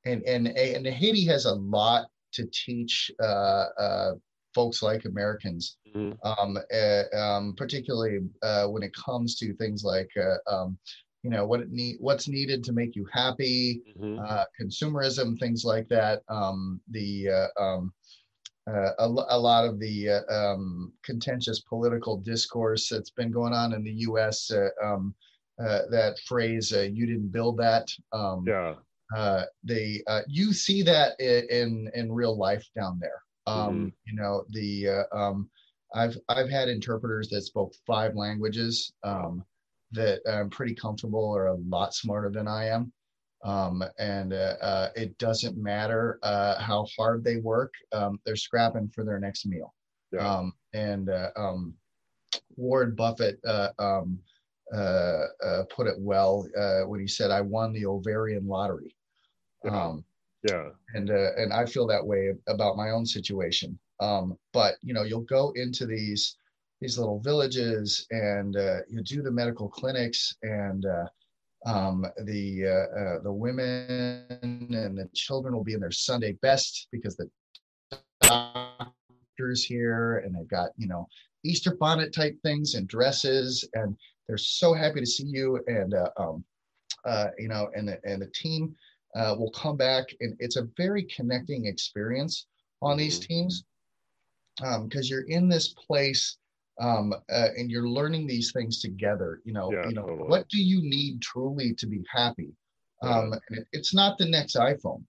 [0.05, 4.11] and and and Haiti has a lot to teach uh, uh,
[4.53, 6.13] folks like Americans, mm-hmm.
[6.27, 10.77] um, uh, um, particularly uh, when it comes to things like uh, um,
[11.23, 14.19] you know what it need, what's needed to make you happy, mm-hmm.
[14.19, 16.21] uh, consumerism, things like that.
[16.29, 17.49] Um, the
[18.67, 23.73] uh, a, a, lot of the uh, um, contentious political discourse that's been going on
[23.73, 24.49] in the U.S.
[24.51, 25.13] Uh, um,
[25.59, 28.75] uh, that phrase uh, "you didn't build that." Um, yeah.
[29.15, 33.21] Uh, they you see that in in real life down there.
[33.45, 33.87] Um, mm-hmm.
[34.07, 35.49] You know the um,
[35.93, 39.45] I've I've had interpreters that spoke five languages um,
[39.91, 42.91] that I'm pretty comfortable or a lot smarter than I am.
[43.45, 48.89] Um, and uh, uh, it doesn't matter uh, how hard they work, um, they're scrapping
[48.89, 49.75] for their next meal.
[50.11, 50.27] Yeah.
[50.27, 51.75] Um, and uh, um,
[52.57, 54.17] Warren Buffett uh, um,
[54.73, 55.25] uh,
[55.69, 56.47] put it well
[56.87, 58.95] when he said, "I won the ovarian lottery."
[59.63, 59.85] Yeah.
[59.85, 60.05] Um,
[60.49, 60.69] yeah.
[60.95, 63.77] And and I feel that way about my own situation.
[63.99, 66.37] but you know, you'll go into these
[66.81, 68.55] these little villages and
[68.89, 70.83] you do the medical clinics and
[71.65, 76.87] Um, the uh, uh, the women and the children will be in their Sunday best
[76.91, 77.29] because the
[78.21, 81.07] doctors here and they've got you know
[81.43, 83.95] Easter bonnet type things and dresses and
[84.27, 86.43] they're so happy to see you and uh, um,
[87.03, 88.75] uh, you know and the, and the team
[89.15, 92.45] uh, will come back and it's a very connecting experience
[92.81, 93.33] on these mm-hmm.
[93.33, 93.63] teams
[94.57, 96.37] because um, you're in this place
[96.79, 99.41] um, uh, and you're learning these things together.
[99.45, 100.29] You know, yeah, you know, totally.
[100.29, 102.51] what do you need truly to be happy?
[103.01, 103.59] Um, yeah.
[103.71, 105.03] it's not the next iPhone.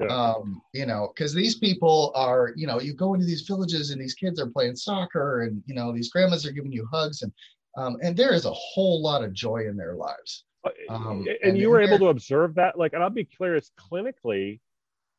[0.00, 0.06] Yeah.
[0.06, 4.00] Um, you know, because these people are, you know, you go into these villages and
[4.00, 7.32] these kids are playing soccer, and you know, these grandmas are giving you hugs, and
[7.76, 10.44] um, and there is a whole lot of joy in their lives.
[10.64, 13.54] Uh, um, and, and, you were able to observe that, like, and I'll be clear,
[13.54, 14.60] it's clinically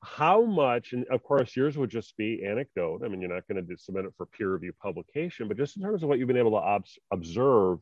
[0.02, 3.02] how much, and of course, yours would just be anecdote.
[3.04, 5.84] I mean, you're not going to submit it for peer review publication, but just in
[5.84, 7.80] terms of what you've been able to ob- observe,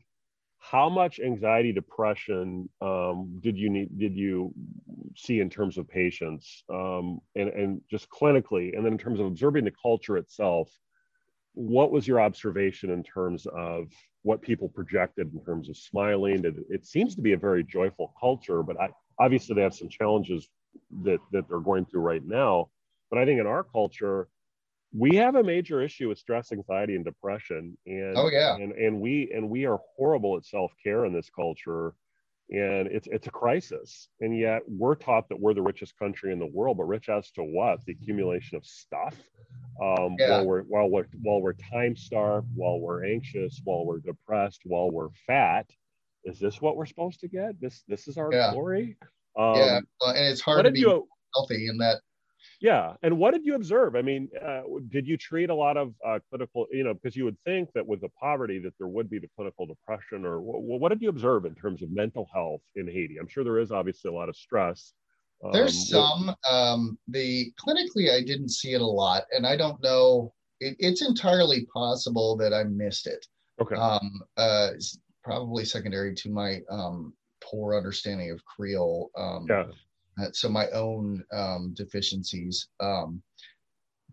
[0.58, 3.96] how much anxiety, depression um, did you need?
[3.96, 4.52] Did you
[5.16, 9.26] see in terms of patients, um, and and just clinically, and then in terms of
[9.26, 10.68] observing the culture itself?
[11.54, 13.92] What was your observation in terms of
[14.22, 16.44] what people projected in terms of smiling?
[16.44, 18.88] It, it seems to be a very joyful culture, but I,
[19.18, 20.48] obviously they have some challenges
[21.04, 22.68] that that they're going through right now.
[23.10, 24.28] But I think in our culture,
[24.92, 27.76] we have a major issue with stress, anxiety, and depression.
[27.86, 31.30] And oh yeah, and and we and we are horrible at self care in this
[31.30, 31.94] culture,
[32.50, 34.08] and it's it's a crisis.
[34.20, 37.30] And yet we're taught that we're the richest country in the world, but rich as
[37.32, 37.84] to what?
[37.84, 39.14] The accumulation of stuff.
[39.82, 40.30] Um, yeah.
[40.30, 44.90] While we're while we're while we're time starved, while we're anxious, while we're depressed, while
[44.90, 45.70] we're fat.
[46.24, 47.60] Is this what we're supposed to get?
[47.60, 48.52] This this is our yeah.
[48.52, 48.96] glory.
[49.38, 52.00] Um, yeah, and it's hard to be you, healthy in that.
[52.60, 53.94] Yeah, and what did you observe?
[53.94, 56.66] I mean, uh, did you treat a lot of uh, clinical?
[56.72, 59.28] You know, because you would think that with the poverty that there would be the
[59.36, 63.18] clinical depression, or what, what did you observe in terms of mental health in Haiti?
[63.18, 64.92] I'm sure there is obviously a lot of stress.
[65.44, 66.34] Um, There's some.
[66.50, 70.32] Um, the clinically, I didn't see it a lot, and I don't know.
[70.58, 73.24] It, it's entirely possible that I missed it.
[73.60, 73.76] Okay.
[73.76, 74.70] Um, uh,
[75.22, 77.12] probably secondary to my um,
[77.48, 79.10] poor understanding of Creole.
[79.16, 79.66] Um, yeah.
[80.20, 82.68] Uh, so my own um, deficiencies.
[82.80, 83.22] Um,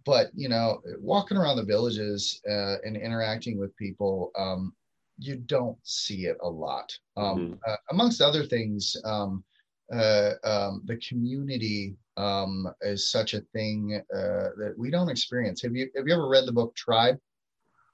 [0.05, 4.73] but you know, walking around the villages uh, and interacting with people, um,
[5.17, 6.97] you don't see it a lot.
[7.17, 7.53] Um, mm-hmm.
[7.67, 9.43] Uh, amongst other things, um,
[9.91, 15.61] uh, um, the community um, is such a thing uh, that we don't experience.
[15.61, 17.17] Have you have you ever read the book Tribe?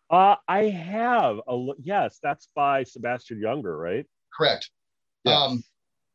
[0.10, 1.40] Uh, I have.
[1.48, 4.06] A, yes, that's by Sebastian Junger, right?
[4.38, 4.70] Correct.
[5.26, 5.36] Yes.
[5.36, 5.64] Um,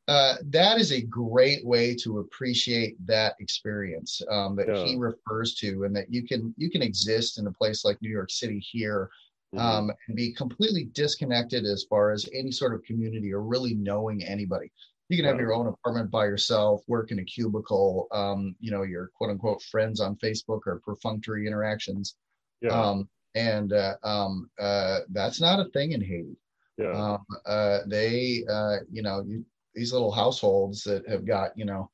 [0.08, 4.84] uh, that is a great way to appreciate that experience um, that yeah.
[4.84, 8.10] he refers to, and that you can you can exist in a place like New
[8.10, 9.10] York City here
[9.54, 9.64] mm-hmm.
[9.64, 14.22] um, and be completely disconnected as far as any sort of community or really knowing
[14.22, 14.70] anybody.
[15.08, 18.82] You can have your own apartment by yourself, work in a cubicle, um, you know,
[18.82, 22.16] your quote unquote friends on Facebook or perfunctory interactions.
[22.60, 22.70] Yeah.
[22.70, 26.36] Um, and uh, um, uh, that's not a thing in Haiti.
[26.78, 26.92] Yeah.
[26.92, 31.90] Um, uh, they, uh, you know, you, these little households that have got, you know,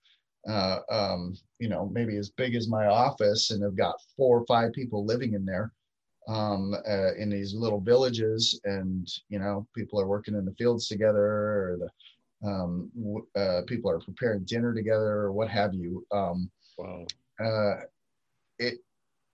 [0.49, 4.47] uh, um, you know, maybe as big as my office and have got four or
[4.47, 5.72] five people living in there
[6.28, 8.61] um, uh, in these little villages.
[8.64, 12.91] And, you know, people are working in the fields together or the um,
[13.37, 16.05] uh, people are preparing dinner together or what have you.
[16.11, 17.07] Um, wow.
[17.41, 17.85] Uh,
[18.59, 18.78] it,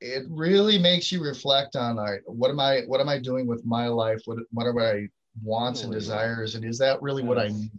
[0.01, 3.64] it really makes you reflect on like, what am I, what am I doing with
[3.64, 4.20] my life?
[4.26, 5.09] What, what am I
[5.43, 7.70] wants and desires and is that really what i need?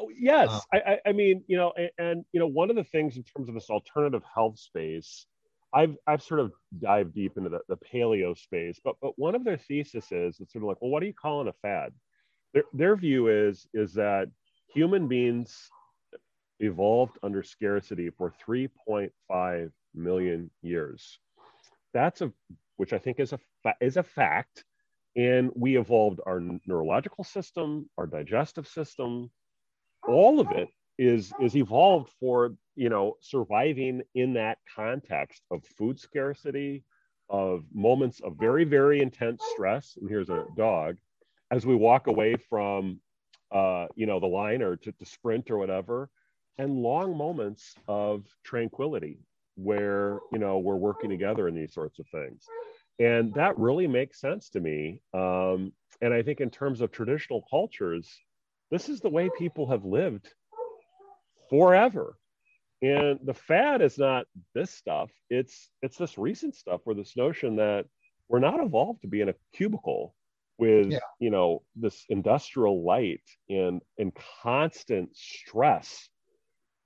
[0.00, 0.48] Oh yes.
[0.48, 3.24] Uh, I, I mean you know and, and, you know one of the things in
[3.24, 5.26] terms of this alternative health space
[5.74, 9.44] i've i've sort of dived deep into the, the paleo space but but one of
[9.44, 11.92] their theses is it's sort of like well what are you calling a fad?
[12.54, 14.28] Their, their view is is that
[14.72, 15.68] human beings
[16.60, 21.18] evolved under scarcity for 3.5 million years.
[21.92, 22.32] That's a
[22.76, 23.40] which i think is a
[23.80, 24.64] is a fact
[25.18, 29.30] and we evolved our neurological system our digestive system.
[30.06, 35.98] All of it is is evolved for you know surviving in that context of food
[35.98, 36.84] scarcity
[37.28, 39.98] of moments of very very intense stress.
[40.00, 40.96] And here's a dog.
[41.50, 43.00] As we walk away from
[43.50, 46.10] uh, you know the line or to, to sprint or whatever
[46.58, 49.18] and long moments of tranquility
[49.56, 52.46] where you know we're working together in these sorts of things
[52.98, 55.00] and that really makes sense to me.
[55.14, 58.08] Um, and i think in terms of traditional cultures
[58.70, 60.28] this is the way people have lived
[61.48, 62.16] forever.
[62.82, 65.10] And the fad is not this stuff.
[65.30, 67.86] It's it's this recent stuff where this notion that
[68.28, 70.14] we're not evolved to be in a cubicle
[70.58, 70.98] with yeah.
[71.18, 76.08] you know this industrial light and and constant stress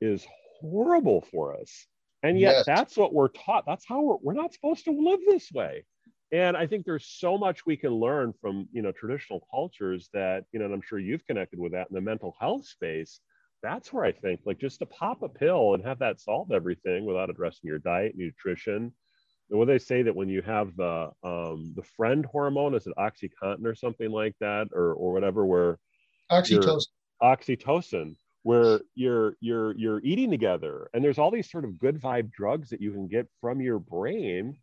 [0.01, 0.27] is
[0.61, 1.87] horrible for us.
[2.23, 2.67] And yet yes.
[2.67, 3.65] that's what we're taught.
[3.67, 5.85] That's how we're, we're not supposed to live this way
[6.33, 10.45] and i think there's so much we can learn from you know traditional cultures that
[10.53, 13.21] you know and i'm sure you've connected with that in the mental health space.
[13.63, 17.05] That's where i think like just to pop a pill and have that solve everything
[17.05, 18.93] without addressing your diet nutrition.
[19.51, 22.95] And what they say that when you have the um, the friend hormone is it
[22.99, 25.79] oxycontin or something like that or or whatever where
[26.31, 26.87] oxytocin.
[27.23, 30.89] Oxytocin where you're you're you're eating together.
[30.93, 33.79] And there's all these sort of good vibe drugs that you can get from your
[33.79, 34.57] brain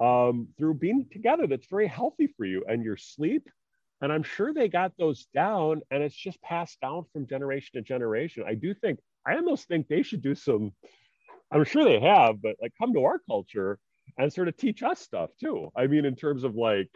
[0.00, 3.48] um, through being together that's very healthy for you and your sleep.
[4.02, 7.82] And i'm sure they got those down and it's just passed down from generation to
[7.82, 8.44] generation.
[8.46, 10.72] I do think i almost think they should do some
[11.50, 13.78] i'm sure they have but like come to our culture
[14.18, 15.70] and sort of teach us stuff too.
[15.76, 16.90] I mean in terms of like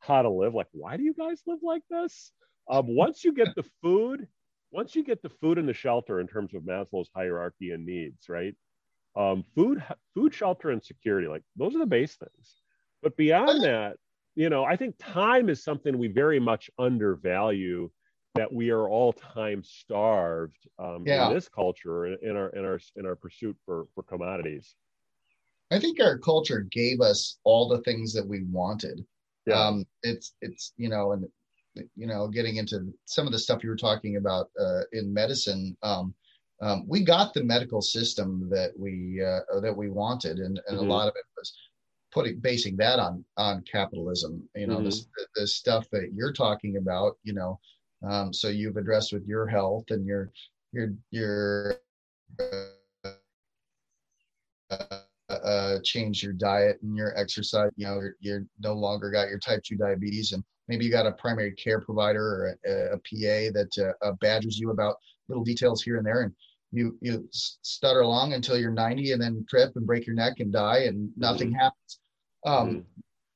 [0.00, 2.32] how to live like why do you guys live like this?
[2.70, 4.26] Um, once you get the food
[4.72, 8.28] once you get the food and the shelter in terms of Maslow's hierarchy and needs,
[8.28, 8.54] right?
[9.16, 9.82] Um, food,
[10.14, 12.60] food, shelter, and security, like those are the base things.
[13.02, 13.96] But beyond that,
[14.34, 17.90] you know, I think time is something we very much undervalue.
[18.34, 21.28] That we are all time starved um, yeah.
[21.28, 24.74] in this culture, in our in our in our pursuit for for commodities.
[25.70, 29.04] I think our culture gave us all the things that we wanted.
[29.46, 29.58] Yeah.
[29.58, 31.26] Um, it's it's you know, and
[31.94, 35.76] you know, getting into some of the stuff you were talking about uh, in medicine,
[35.82, 36.14] um,
[36.60, 40.88] um, we got the medical system that we uh, that we wanted, and, and mm-hmm.
[40.88, 41.52] a lot of it was
[42.12, 44.42] putting basing that on on capitalism.
[44.54, 44.86] You know, mm-hmm.
[44.86, 47.18] this the stuff that you're talking about.
[47.24, 47.60] You know,
[48.08, 50.30] um, so you've addressed with your health and your
[50.72, 51.76] your your
[54.70, 54.98] uh,
[55.28, 57.70] uh, change your diet and your exercise.
[57.76, 61.06] You know, you're, you're no longer got your type two diabetes and maybe you got
[61.06, 64.96] a primary care provider or a, a PA that uh, badgers you about
[65.28, 66.32] little details here and there, and
[66.72, 70.52] you you stutter along until you're 90 and then trip and break your neck and
[70.52, 71.58] die and nothing mm-hmm.
[71.58, 72.00] happens.
[72.44, 72.80] Um, mm-hmm.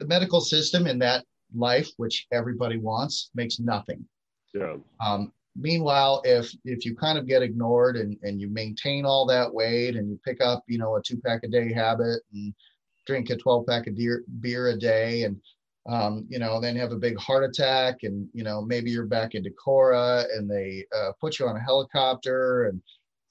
[0.01, 1.25] The medical system in that
[1.55, 4.05] life, which everybody wants, makes nothing.
[4.55, 4.77] Yeah.
[5.05, 9.53] Um, meanwhile, if if you kind of get ignored and and you maintain all that
[9.53, 12.55] weight and you pick up you know a two pack a day habit and
[13.07, 15.41] drink a 12 pack of beer, beer a day and
[15.89, 19.35] um, you know, then have a big heart attack, and you know, maybe you're back
[19.35, 22.83] in Decorah, and they uh, put you on a helicopter and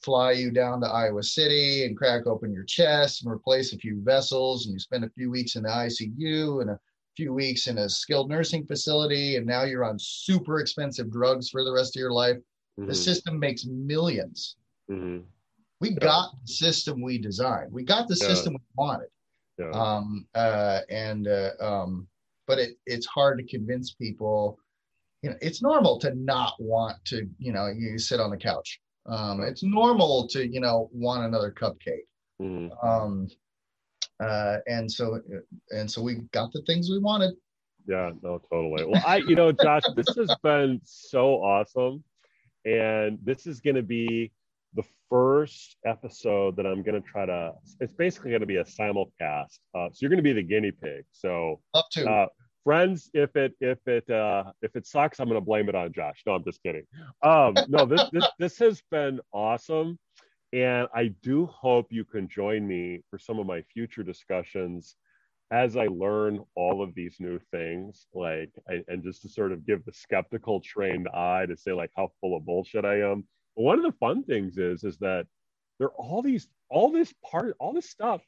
[0.02, 4.02] fly you down to Iowa City and crack open your chest and replace a few
[4.02, 6.80] vessels, and you spend a few weeks in the ICU and a
[7.16, 11.64] few weeks in a skilled nursing facility, and now you're on super expensive drugs for
[11.64, 12.38] the rest of your life.
[12.80, 12.88] Mm-hmm.
[12.88, 14.56] The system makes 1000000s
[14.90, 15.18] mm-hmm.
[15.82, 15.96] We yeah.
[16.00, 17.72] got the system we designed.
[17.72, 18.28] We got the yeah.
[18.28, 19.08] system we wanted.
[19.58, 19.72] Yeah.
[19.72, 22.08] Um, uh, and uh, um,
[22.48, 24.58] but it, it's hard to convince people
[25.22, 28.80] you know it's normal to not want to you know you sit on the couch
[29.10, 32.08] um, it's normal to you know want another cupcake.
[32.42, 32.70] Mm.
[32.86, 33.28] um,
[34.22, 35.20] uh, and so
[35.72, 37.34] and so we got the things we wanted.
[37.88, 38.86] Yeah no totally.
[38.86, 42.04] Well i you know josh this has been so awesome.
[42.66, 44.32] And this is going to be
[44.76, 48.64] the first episode that i'm going to try to it's basically going to be a
[48.64, 49.60] simulcast.
[49.74, 51.06] Uh, so you're going to be the guinea pig.
[51.12, 52.06] So up to.
[52.10, 52.28] uh,
[52.64, 56.22] friends if it if it uh if it sucks i'm gonna blame it on josh.
[56.26, 56.86] No i'm just kidding.
[57.24, 59.98] Um no this this, this has been awesome
[60.54, 64.96] and i do hope you can join me for some of my future discussions
[65.52, 69.66] as i learn all of these new things like I, and just to sort of
[69.66, 73.26] give the skeptical trained eye to say like how full of bullshit i am.
[73.56, 75.26] But one of the fun things is is that
[75.80, 78.22] there are all these all this part all this stuff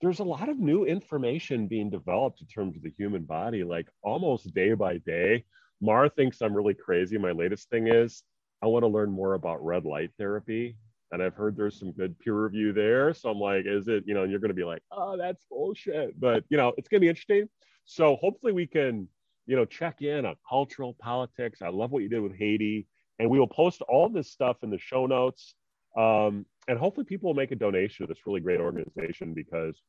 [0.00, 3.88] there's a lot of new information being developed in terms of the human body, like
[4.02, 5.44] almost day by day.
[5.80, 7.18] Mara thinks I'm really crazy.
[7.18, 8.22] My latest thing is
[8.62, 10.76] I want to learn more about red light therapy.
[11.12, 13.14] And I've heard there's some good peer review there.
[13.14, 16.18] So I'm like, is it, you know, you're going to be like, oh, that's bullshit.
[16.18, 17.48] But, you know, it's going to be interesting.
[17.84, 19.08] So hopefully we can,
[19.46, 21.62] you know, check in on cultural politics.
[21.62, 22.88] I love what you did with Haiti.
[23.18, 25.54] And we will post all this stuff in the show notes.
[25.96, 29.80] Um, and hopefully people will make a donation to this really great organization because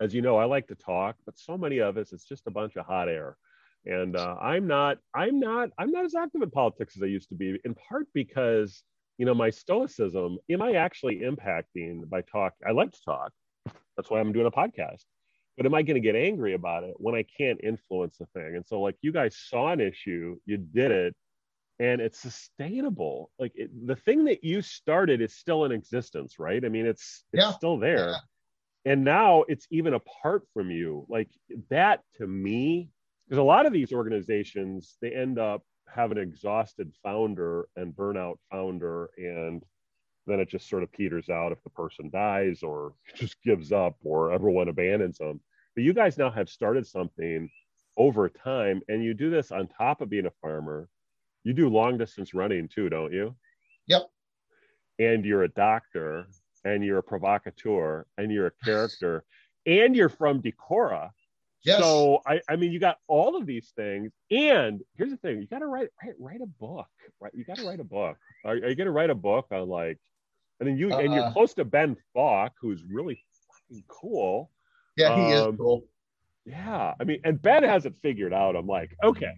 [0.00, 2.50] as you know i like to talk but so many of us it's just a
[2.50, 3.36] bunch of hot air.
[3.84, 7.28] And uh, i'm not i'm not i'm not as active in politics as i used
[7.30, 8.84] to be in part because
[9.18, 13.32] you know my stoicism am i actually impacting by talk i like to talk.
[13.96, 15.04] That's why i'm doing a podcast.
[15.56, 18.54] But am i going to get angry about it when i can't influence the thing?
[18.54, 21.16] And so like you guys saw an issue you did it
[21.78, 23.30] and it's sustainable.
[23.38, 26.64] Like it, the thing that you started is still in existence right?
[26.64, 27.52] I mean it's it's yeah.
[27.52, 28.10] still there.
[28.10, 28.92] Yeah.
[28.92, 31.06] and now it's even apart from you.
[31.08, 31.30] Like
[31.70, 32.90] that to me
[33.26, 35.62] because a lot of these organizations they end up
[35.92, 39.62] having an exhausted founder and burnout founder and
[40.26, 43.96] then it just sort of peters out if the person dies or just gives up
[44.04, 45.40] or everyone abandons them.
[45.74, 47.50] But you guys now have started something
[47.96, 50.88] over time and you do this on top of being a farmer
[51.44, 53.34] you do long distance running too don't you
[53.86, 54.02] yep
[54.98, 56.26] and you're a doctor
[56.64, 59.24] and you're a provocateur and you're a character
[59.66, 61.10] and you're from Decorah
[61.64, 61.78] Yes.
[61.80, 65.46] So I, I mean, you got all of these things, and here's the thing: you
[65.46, 66.88] got to write, write, write a book.
[67.20, 67.30] Right?
[67.36, 68.16] You got to write a book.
[68.44, 69.96] Are, are you going to write a book on like?
[70.58, 71.32] And then you, uh, and you're Uh-uh.
[71.32, 73.16] close to Ben Falk, who's really
[73.46, 74.50] fucking cool.
[74.96, 75.84] Yeah, he Um, is cool.
[76.46, 78.56] Yeah, I mean, and Ben has it figured out.
[78.56, 79.34] I'm like, okay,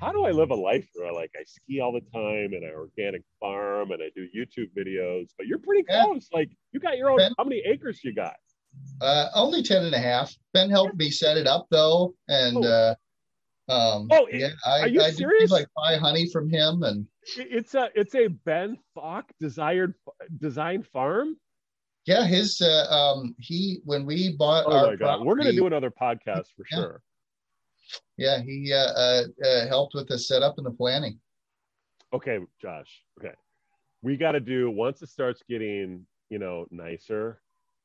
[0.00, 2.64] how do I live a life where I like I ski all the time and
[2.64, 5.28] I organic farm and I do YouTube videos?
[5.38, 6.04] But you're pretty Yeah.
[6.04, 6.28] close.
[6.32, 7.18] Like you got your own.
[7.18, 8.36] Ben- How many acres you got?
[9.00, 10.34] Uh, only 10 and a half.
[10.52, 12.14] Ben helped me set it up though.
[12.28, 12.94] And, uh,
[13.68, 15.50] um, Oh, yeah, I, are you I serious?
[15.50, 17.06] like buy honey from him and
[17.38, 19.94] It's a it's a Ben Falk desired
[20.38, 21.36] designed farm.
[22.04, 25.66] yeah, his, uh, um, he, when we bought Oh our my god, we're gonna do
[25.66, 26.76] another podcast for Yeah.
[26.78, 27.02] sure.
[28.16, 31.18] Yeah, he, uh, uh, uh, helped with the setup and the planning.
[32.12, 33.02] Okay, Josh.
[33.18, 33.34] Okay,
[34.02, 37.40] we got to do once it starts getting you know nicer.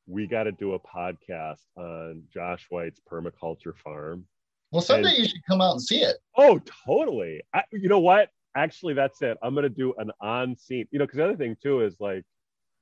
[0.07, 4.25] We got to do a podcast on Josh White's permaculture farm.
[4.71, 6.17] Well, someday And- you should come out and see it.
[6.37, 7.41] Oh, totally.
[7.53, 8.29] I, you know what?
[8.55, 9.37] Actually, that's it.
[9.41, 10.87] I'm gonna do an on scene.
[10.91, 12.23] You know, because the other thing too is like,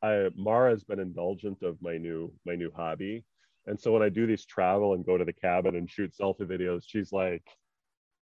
[0.02, 3.24] I Mara's been indulgent of my new my new hobby,
[3.70, 6.42] and so when I do these travel and go to the cabin and shoot selfie
[6.42, 7.44] videos, she's like,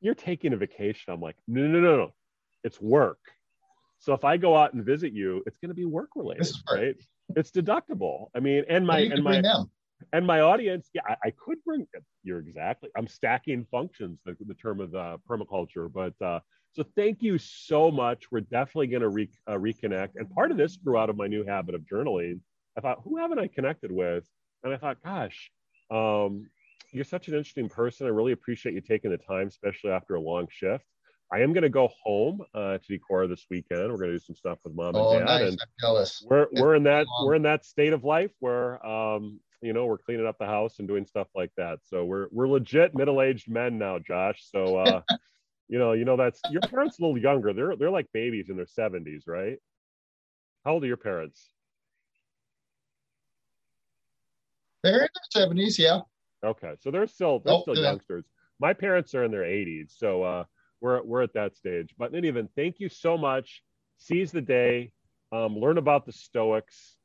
[0.02, 2.14] "You're taking a vacation." I'm like, "No, no, no, no,
[2.64, 3.20] it's work."
[4.00, 6.80] So if I go out and visit you, it's gonna be work related, work.
[6.80, 6.96] right?
[7.36, 8.28] It's deductible.
[8.36, 9.41] I mean, and my and my
[10.12, 11.88] and my audience, yeah, I, I could bring.
[12.24, 12.89] You're exactly.
[12.98, 15.91] I'm stacking functions, the, the term of the permaculture.
[15.91, 16.39] But uh,
[16.74, 18.26] so thank you so much.
[18.32, 20.10] We're definitely going to re, uh, reconnect.
[20.16, 22.39] And part of this grew out of my new habit of journaling.
[22.78, 24.28] I thought, who haven't I connected with?
[24.64, 25.51] And I thought, gosh,
[25.91, 26.47] um,
[26.91, 28.07] you're such an interesting person.
[28.07, 30.86] I really appreciate you taking the time, especially after a long shift.
[31.32, 33.91] I am going to go home uh, to Decorah this weekend.
[33.91, 35.41] We're going to do some stuff with mom Oh, and dad.
[35.41, 35.49] nice.
[35.51, 36.24] And I'm jealous.
[36.30, 39.97] we're we're in that we're in that state of life where um you know we're
[39.97, 43.78] cleaning up the house and doing stuff like that so we're we're legit middle-aged men
[43.80, 45.01] now josh so uh
[45.70, 48.57] you know you know that's your parents a little younger they're they're like babies in
[48.57, 49.57] their 70s right
[50.66, 51.53] how old are your parents
[54.84, 56.01] They're in their seventies, yeah.
[56.43, 57.84] okay so they're still they're Oh, still yeah.
[57.91, 58.25] youngsters
[58.59, 60.43] my parents are in their 80s so uh
[60.81, 63.63] we're we're at that stage but in any event thank you so much
[63.97, 64.91] seize the day
[65.31, 66.97] um, learn about the stoics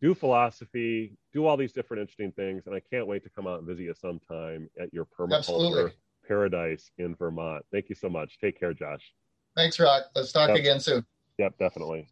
[0.00, 3.58] do philosophy do all these different interesting things and i can't wait to come out
[3.58, 5.92] and visit you sometime at your permaculture Absolutely.
[6.28, 9.12] paradise in vermont thank you so much take care josh
[9.56, 10.04] Thanks, Rock.
[10.16, 10.58] Let's talk Yep.
[10.58, 11.06] again soon.
[11.38, 12.08] Yep, definitely.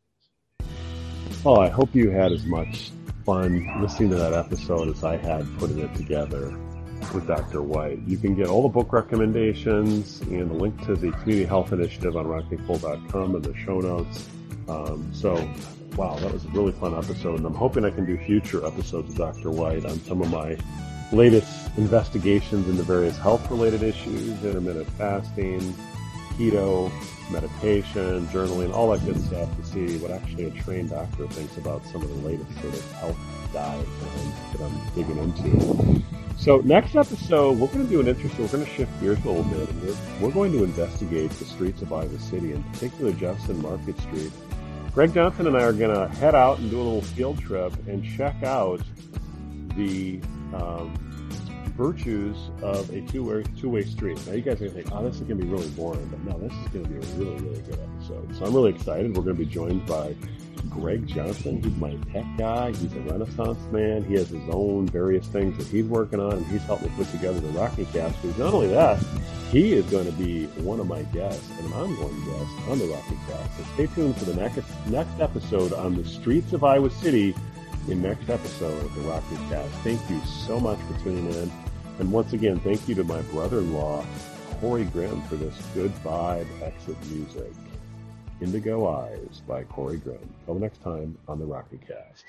[1.43, 2.93] Well, I hope you had as much
[3.25, 6.57] fun listening to that episode as I had putting it together
[7.13, 7.63] with Dr.
[7.63, 8.01] White.
[8.07, 12.17] You can get all the book recommendations and a link to the Community Health Initiative
[12.17, 14.29] on rockycole.com in the show notes.
[14.69, 15.35] Um, so,
[15.97, 19.09] wow, that was a really fun episode, and I'm hoping I can do future episodes
[19.09, 19.51] with Dr.
[19.51, 20.57] White on some of my
[21.13, 25.75] latest investigations into various health-related issues, intermittent fasting,
[26.39, 26.91] keto,
[27.31, 31.85] meditation, journaling, all that good stuff to see what actually a trained doctor thinks about
[31.87, 33.19] some of the latest sort of health
[33.53, 36.03] diet um, that I'm digging into.
[36.39, 39.31] So next episode, we're going to do an interesting, we're going to shift gears a
[39.31, 39.73] little bit.
[39.77, 44.33] We're, we're going to investigate the streets of Iowa City, in particular Jefferson Market Street.
[44.93, 47.73] Greg Johnson and I are going to head out and do a little field trip
[47.87, 48.81] and check out
[49.77, 50.21] the
[50.53, 51.12] um,
[51.77, 54.19] virtues of a two-way two-way street.
[54.27, 56.39] Now you guys are gonna think, oh, this is gonna be really boring, but no,
[56.39, 58.37] this is gonna be a really really good episode.
[58.37, 59.17] So I'm really excited.
[59.17, 60.15] We're gonna be joined by
[60.69, 61.63] Greg Johnson.
[61.63, 62.73] He's my tech guy.
[62.73, 64.05] He's a Renaissance man.
[64.05, 67.11] He has his own various things that he's working on, and he's helped me put
[67.11, 68.17] together the Rocky Cast.
[68.23, 69.03] But not only that,
[69.51, 72.87] he is going to be one of my guests and an ongoing guest on the
[72.87, 73.59] Rocky Cast.
[73.59, 77.35] So stay tuned for the next next episode on the streets of Iowa City
[77.89, 79.71] in next episode of the Rocky Cast.
[79.83, 81.62] Thank you so much for tuning in.
[81.99, 84.05] And once again, thank you to my brother-in-law,
[84.61, 87.53] Corey Grimm, for this good vibe exit music.
[88.41, 90.19] Indigo Eyes by Corey Grimm.
[90.47, 92.25] Till next time on the Rocky Cast.